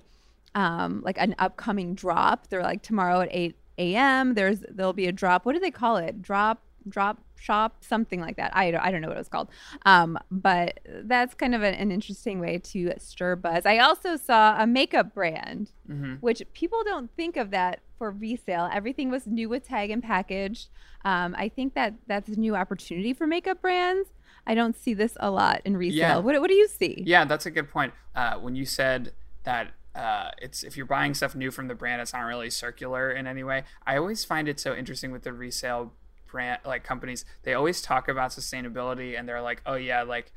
um, 0.53 1.01
like 1.03 1.17
an 1.19 1.33
upcoming 1.39 1.95
drop. 1.95 2.47
They're 2.47 2.61
like 2.61 2.83
tomorrow 2.83 3.21
at 3.21 3.29
eight 3.31 3.55
a.m. 3.79 4.35
There's 4.35 4.59
there'll 4.69 4.93
be 4.93 5.07
a 5.07 5.11
drop. 5.11 5.45
What 5.45 5.53
do 5.53 5.59
they 5.59 5.71
call 5.71 5.97
it? 5.97 6.21
Drop 6.21 6.61
drop 6.87 7.19
shop, 7.41 7.77
something 7.81 8.21
like 8.21 8.37
that. 8.37 8.55
I 8.55 8.71
don't, 8.71 8.81
I 8.81 8.91
don't 8.91 9.01
know 9.01 9.07
what 9.07 9.17
it 9.17 9.21
was 9.21 9.27
called. 9.27 9.49
Um, 9.85 10.17
but 10.29 10.79
that's 10.85 11.33
kind 11.33 11.55
of 11.55 11.63
an, 11.63 11.73
an, 11.73 11.91
interesting 11.91 12.39
way 12.39 12.59
to 12.59 12.93
stir 12.97 13.35
buzz. 13.35 13.65
I 13.65 13.79
also 13.79 14.15
saw 14.15 14.61
a 14.61 14.67
makeup 14.67 15.13
brand, 15.13 15.71
mm-hmm. 15.89 16.15
which 16.15 16.43
people 16.53 16.83
don't 16.83 17.09
think 17.15 17.37
of 17.37 17.51
that 17.51 17.79
for 17.97 18.11
resale. 18.11 18.69
Everything 18.71 19.09
was 19.09 19.25
new 19.25 19.49
with 19.49 19.67
tag 19.67 19.89
and 19.89 20.03
packaged. 20.03 20.69
Um, 21.03 21.35
I 21.37 21.49
think 21.49 21.73
that 21.73 21.95
that's 22.07 22.29
a 22.29 22.39
new 22.39 22.55
opportunity 22.55 23.13
for 23.13 23.25
makeup 23.25 23.61
brands. 23.61 24.09
I 24.45 24.55
don't 24.55 24.75
see 24.75 24.93
this 24.93 25.17
a 25.19 25.31
lot 25.31 25.61
in 25.65 25.77
resale. 25.77 25.97
Yeah. 25.97 26.17
What, 26.17 26.39
what 26.39 26.49
do 26.49 26.55
you 26.55 26.67
see? 26.67 27.03
Yeah, 27.05 27.25
that's 27.25 27.45
a 27.45 27.51
good 27.51 27.69
point. 27.69 27.93
Uh, 28.15 28.35
when 28.35 28.55
you 28.55 28.65
said 28.65 29.13
that 29.43 29.71
uh, 29.95 30.29
it's 30.37 30.63
if 30.63 30.77
you're 30.77 30.85
buying 30.85 31.13
stuff 31.13 31.35
new 31.35 31.51
from 31.51 31.67
the 31.67 31.75
brand, 31.75 32.01
it's 32.01 32.13
not 32.13 32.21
really 32.21 32.49
circular 32.49 33.11
in 33.11 33.27
any 33.27 33.43
way. 33.43 33.63
I 33.85 33.97
always 33.97 34.23
find 34.23 34.47
it 34.47 34.59
so 34.59 34.73
interesting 34.73 35.11
with 35.11 35.23
the 35.23 35.33
resale 35.33 35.93
brand 36.31 36.59
like 36.65 36.83
companies 36.83 37.25
they 37.43 37.53
always 37.53 37.81
talk 37.81 38.07
about 38.07 38.31
sustainability 38.31 39.17
and 39.17 39.27
they're 39.27 39.41
like 39.41 39.61
oh 39.65 39.75
yeah 39.75 40.01
like 40.01 40.31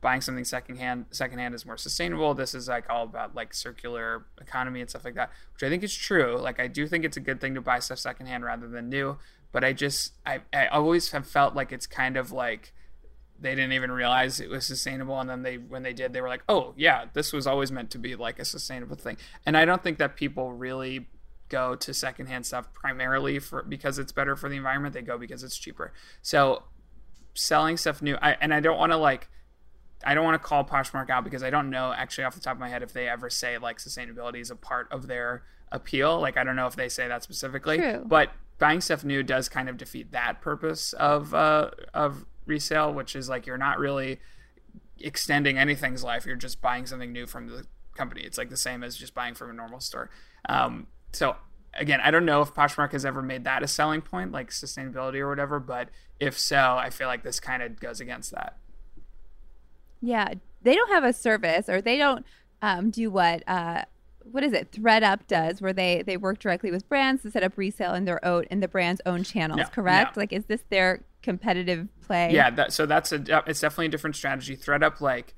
buying 0.00 0.20
something 0.20 0.44
secondhand 0.44 1.06
secondhand 1.10 1.54
is 1.54 1.64
more 1.64 1.76
sustainable. 1.76 2.34
This 2.34 2.54
is 2.54 2.68
like 2.68 2.84
all 2.90 3.04
about 3.04 3.34
like 3.34 3.54
circular 3.54 4.26
economy 4.40 4.80
and 4.80 4.90
stuff 4.90 5.04
like 5.04 5.14
that 5.14 5.30
which 5.54 5.62
i 5.62 5.68
think 5.68 5.82
is 5.82 5.94
true. 5.94 6.38
Like 6.38 6.60
i 6.60 6.66
do 6.66 6.86
think 6.86 7.04
it's 7.04 7.16
a 7.16 7.20
good 7.20 7.40
thing 7.40 7.54
to 7.54 7.60
buy 7.60 7.78
stuff 7.78 7.98
secondhand 7.98 8.44
rather 8.44 8.68
than 8.68 8.88
new 8.88 9.16
but 9.52 9.64
i 9.64 9.72
just 9.72 10.12
i, 10.26 10.40
I 10.52 10.66
always 10.66 11.12
have 11.12 11.26
felt 11.26 11.54
like 11.54 11.72
it's 11.72 11.86
kind 11.86 12.16
of 12.16 12.30
like 12.30 12.72
they 13.38 13.54
didn't 13.54 13.72
even 13.72 13.90
realize 13.90 14.40
it 14.40 14.48
was 14.48 14.66
sustainable 14.66 15.18
and 15.20 15.28
then 15.28 15.42
they 15.42 15.56
when 15.56 15.82
they 15.82 15.92
did 15.92 16.12
they 16.12 16.20
were 16.20 16.28
like 16.28 16.44
oh 16.48 16.74
yeah 16.76 17.06
this 17.12 17.32
was 17.32 17.46
always 17.46 17.70
meant 17.70 17.90
to 17.90 17.98
be 17.98 18.16
like 18.16 18.38
a 18.38 18.44
sustainable 18.44 18.96
thing. 18.96 19.16
And 19.44 19.56
i 19.56 19.64
don't 19.64 19.82
think 19.82 19.98
that 19.98 20.16
people 20.16 20.52
really 20.52 21.08
go 21.48 21.74
to 21.76 21.94
secondhand 21.94 22.46
stuff 22.46 22.72
primarily 22.72 23.38
for 23.38 23.62
because 23.62 23.98
it's 23.98 24.12
better 24.12 24.36
for 24.36 24.48
the 24.48 24.56
environment. 24.56 24.94
They 24.94 25.02
go 25.02 25.18
because 25.18 25.42
it's 25.42 25.56
cheaper. 25.56 25.92
So 26.22 26.64
selling 27.34 27.76
stuff 27.76 28.02
new, 28.02 28.16
I, 28.20 28.36
and 28.40 28.52
I 28.52 28.60
don't 28.60 28.78
want 28.78 28.92
to 28.92 28.96
like, 28.96 29.28
I 30.04 30.14
don't 30.14 30.24
want 30.24 30.40
to 30.40 30.46
call 30.46 30.64
Poshmark 30.64 31.10
out 31.10 31.24
because 31.24 31.42
I 31.42 31.50
don't 31.50 31.70
know 31.70 31.92
actually 31.92 32.24
off 32.24 32.34
the 32.34 32.40
top 32.40 32.54
of 32.54 32.60
my 32.60 32.68
head 32.68 32.82
if 32.82 32.92
they 32.92 33.08
ever 33.08 33.30
say 33.30 33.58
like 33.58 33.78
sustainability 33.78 34.40
is 34.40 34.50
a 34.50 34.56
part 34.56 34.88
of 34.90 35.06
their 35.06 35.42
appeal. 35.72 36.20
Like 36.20 36.36
I 36.36 36.44
don't 36.44 36.56
know 36.56 36.66
if 36.66 36.76
they 36.76 36.88
say 36.88 37.08
that 37.08 37.22
specifically, 37.22 37.78
True. 37.78 38.04
but 38.06 38.30
buying 38.58 38.80
stuff 38.80 39.04
new 39.04 39.22
does 39.22 39.48
kind 39.48 39.68
of 39.68 39.76
defeat 39.76 40.12
that 40.12 40.40
purpose 40.40 40.92
of 40.94 41.34
uh, 41.34 41.70
of 41.94 42.26
resale, 42.46 42.92
which 42.92 43.16
is 43.16 43.28
like 43.28 43.46
you're 43.46 43.58
not 43.58 43.78
really 43.78 44.20
extending 44.98 45.58
anything's 45.58 46.04
life. 46.04 46.26
You're 46.26 46.36
just 46.36 46.60
buying 46.60 46.86
something 46.86 47.12
new 47.12 47.26
from 47.26 47.48
the 47.48 47.66
company. 47.94 48.22
It's 48.22 48.38
like 48.38 48.50
the 48.50 48.56
same 48.56 48.82
as 48.82 48.96
just 48.96 49.14
buying 49.14 49.34
from 49.34 49.50
a 49.50 49.52
normal 49.52 49.80
store. 49.80 50.10
Um, 50.48 50.86
so 51.16 51.36
again, 51.78 52.00
I 52.02 52.10
don't 52.10 52.24
know 52.24 52.42
if 52.42 52.54
Poshmark 52.54 52.92
has 52.92 53.04
ever 53.04 53.22
made 53.22 53.44
that 53.44 53.62
a 53.62 53.66
selling 53.66 54.02
point, 54.02 54.32
like 54.32 54.50
sustainability 54.50 55.16
or 55.16 55.28
whatever, 55.28 55.60
but 55.60 55.88
if 56.20 56.38
so, 56.38 56.76
I 56.78 56.90
feel 56.90 57.08
like 57.08 57.22
this 57.22 57.40
kind 57.40 57.62
of 57.62 57.78
goes 57.80 58.00
against 58.00 58.32
that. 58.32 58.56
Yeah, 60.00 60.34
they 60.62 60.74
don't 60.74 60.90
have 60.90 61.04
a 61.04 61.12
service, 61.12 61.68
or 61.68 61.80
they 61.80 61.96
don't 61.96 62.24
um, 62.62 62.90
do 62.90 63.10
what 63.10 63.42
uh, 63.48 63.82
what 64.30 64.42
is 64.42 64.52
it? 64.52 64.72
ThredUp 64.72 65.26
does, 65.26 65.60
where 65.60 65.72
they 65.72 66.02
they 66.04 66.16
work 66.16 66.38
directly 66.38 66.70
with 66.70 66.88
brands 66.88 67.22
to 67.22 67.30
set 67.30 67.42
up 67.42 67.56
resale 67.56 67.94
in 67.94 68.04
their 68.04 68.24
own 68.24 68.44
in 68.50 68.60
the 68.60 68.68
brand's 68.68 69.00
own 69.06 69.24
channels. 69.24 69.58
Yeah, 69.58 69.68
correct? 69.68 70.16
Yeah. 70.16 70.20
Like, 70.20 70.32
is 70.32 70.46
this 70.46 70.62
their 70.68 71.02
competitive 71.22 71.88
play? 72.02 72.32
Yeah, 72.32 72.50
that, 72.50 72.72
so 72.72 72.86
that's 72.86 73.12
a 73.12 73.42
it's 73.46 73.60
definitely 73.60 73.86
a 73.86 73.90
different 73.90 74.16
strategy. 74.16 74.56
ThredUp, 74.56 75.00
like, 75.00 75.34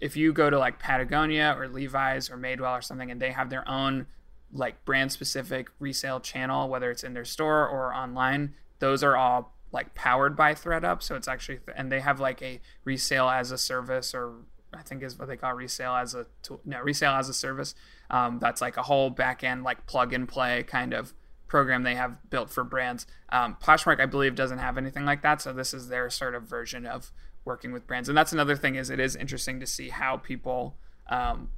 if 0.00 0.16
you 0.16 0.32
go 0.32 0.50
to 0.50 0.58
like 0.58 0.78
Patagonia 0.78 1.54
or 1.56 1.68
Levi's 1.68 2.30
or 2.30 2.36
Madewell 2.36 2.78
or 2.78 2.82
something, 2.82 3.10
and 3.10 3.20
they 3.20 3.32
have 3.32 3.50
their 3.50 3.68
own 3.68 4.06
like 4.52 4.84
brand 4.84 5.12
specific 5.12 5.68
resale 5.78 6.20
channel, 6.20 6.68
whether 6.68 6.90
it's 6.90 7.04
in 7.04 7.14
their 7.14 7.24
store 7.24 7.66
or 7.68 7.94
online, 7.94 8.54
those 8.78 9.02
are 9.02 9.16
all 9.16 9.54
like 9.72 9.94
powered 9.94 10.36
by 10.36 10.54
ThredUp. 10.54 11.02
So 11.02 11.14
it's 11.14 11.28
actually, 11.28 11.60
and 11.76 11.92
they 11.92 12.00
have 12.00 12.20
like 12.20 12.40
a 12.42 12.60
resale 12.84 13.28
as 13.28 13.50
a 13.50 13.58
service, 13.58 14.14
or 14.14 14.32
I 14.72 14.82
think 14.82 15.02
is 15.02 15.18
what 15.18 15.28
they 15.28 15.36
call 15.36 15.52
resale 15.54 15.94
as 15.94 16.14
a 16.14 16.26
tool. 16.42 16.60
No, 16.64 16.80
resale 16.80 17.12
as 17.12 17.28
a 17.28 17.34
service. 17.34 17.74
Um, 18.10 18.38
that's 18.38 18.60
like 18.60 18.76
a 18.76 18.82
whole 18.82 19.10
back 19.10 19.44
end, 19.44 19.64
like 19.64 19.86
plug 19.86 20.12
and 20.12 20.26
play 20.28 20.62
kind 20.62 20.94
of 20.94 21.12
program 21.46 21.82
they 21.82 21.94
have 21.94 22.18
built 22.30 22.50
for 22.50 22.64
brands. 22.64 23.06
Um, 23.30 23.56
Poshmark, 23.62 24.00
I 24.00 24.06
believe, 24.06 24.34
doesn't 24.34 24.58
have 24.58 24.78
anything 24.78 25.04
like 25.04 25.22
that, 25.22 25.40
so 25.40 25.52
this 25.52 25.72
is 25.74 25.88
their 25.88 26.10
sort 26.10 26.34
of 26.34 26.44
version 26.44 26.86
of 26.86 27.10
working 27.44 27.72
with 27.72 27.86
brands. 27.86 28.08
And 28.08 28.16
that's 28.16 28.32
another 28.32 28.56
thing 28.56 28.74
is 28.74 28.90
it 28.90 29.00
is 29.00 29.16
interesting 29.16 29.58
to 29.60 29.66
see 29.66 29.88
how 29.88 30.18
people 30.18 30.76
um, 31.08 31.48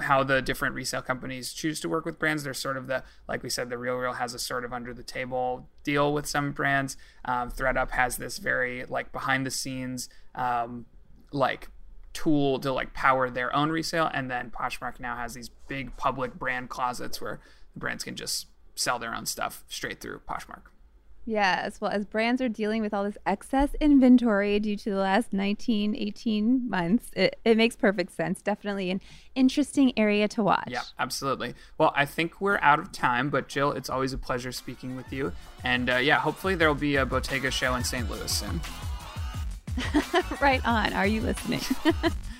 how 0.00 0.22
the 0.22 0.40
different 0.40 0.74
resale 0.74 1.02
companies 1.02 1.52
choose 1.52 1.80
to 1.80 1.88
work 1.88 2.04
with 2.04 2.18
brands. 2.18 2.44
There's 2.44 2.58
sort 2.58 2.76
of 2.76 2.86
the, 2.86 3.02
like 3.28 3.42
we 3.42 3.50
said, 3.50 3.68
the 3.68 3.78
Real 3.78 3.96
Real 3.96 4.14
has 4.14 4.34
a 4.34 4.38
sort 4.38 4.64
of 4.64 4.72
under 4.72 4.94
the 4.94 5.02
table 5.02 5.68
deal 5.84 6.12
with 6.12 6.26
some 6.26 6.52
brands. 6.52 6.96
Um, 7.24 7.50
ThredUp 7.50 7.90
has 7.90 8.16
this 8.16 8.38
very 8.38 8.84
like 8.84 9.12
behind 9.12 9.44
the 9.46 9.50
scenes, 9.50 10.08
um, 10.34 10.86
like 11.32 11.68
tool 12.12 12.58
to 12.60 12.72
like 12.72 12.94
power 12.94 13.30
their 13.30 13.54
own 13.54 13.70
resale. 13.70 14.10
And 14.12 14.30
then 14.30 14.50
Poshmark 14.50 15.00
now 15.00 15.16
has 15.16 15.34
these 15.34 15.50
big 15.68 15.96
public 15.96 16.34
brand 16.34 16.68
closets 16.68 17.20
where 17.20 17.40
the 17.74 17.80
brands 17.80 18.04
can 18.04 18.16
just 18.16 18.46
sell 18.74 18.98
their 18.98 19.14
own 19.14 19.26
stuff 19.26 19.64
straight 19.68 20.00
through 20.00 20.20
Poshmark. 20.28 20.62
Yes. 21.24 21.80
Well, 21.80 21.90
as 21.90 22.04
brands 22.04 22.42
are 22.42 22.48
dealing 22.48 22.82
with 22.82 22.92
all 22.92 23.04
this 23.04 23.18
excess 23.26 23.70
inventory 23.80 24.58
due 24.58 24.76
to 24.76 24.90
the 24.90 24.96
last 24.96 25.32
19, 25.32 25.94
18 25.94 26.68
months, 26.68 27.10
it, 27.14 27.38
it 27.44 27.56
makes 27.56 27.76
perfect 27.76 28.12
sense. 28.12 28.42
Definitely 28.42 28.90
an 28.90 29.00
interesting 29.34 29.92
area 29.96 30.26
to 30.28 30.42
watch. 30.42 30.68
Yeah, 30.68 30.82
absolutely. 30.98 31.54
Well, 31.78 31.92
I 31.94 32.06
think 32.06 32.40
we're 32.40 32.58
out 32.58 32.80
of 32.80 32.90
time, 32.90 33.30
but 33.30 33.48
Jill, 33.48 33.72
it's 33.72 33.88
always 33.88 34.12
a 34.12 34.18
pleasure 34.18 34.52
speaking 34.52 34.96
with 34.96 35.12
you. 35.12 35.32
And 35.62 35.88
uh, 35.90 35.96
yeah, 35.96 36.18
hopefully 36.18 36.56
there'll 36.56 36.74
be 36.74 36.96
a 36.96 37.06
Bottega 37.06 37.50
show 37.50 37.74
in 37.76 37.84
St. 37.84 38.10
Louis 38.10 38.30
soon. 38.30 38.60
right 40.40 40.64
on. 40.66 40.92
Are 40.92 41.06
you 41.06 41.20
listening? 41.20 41.60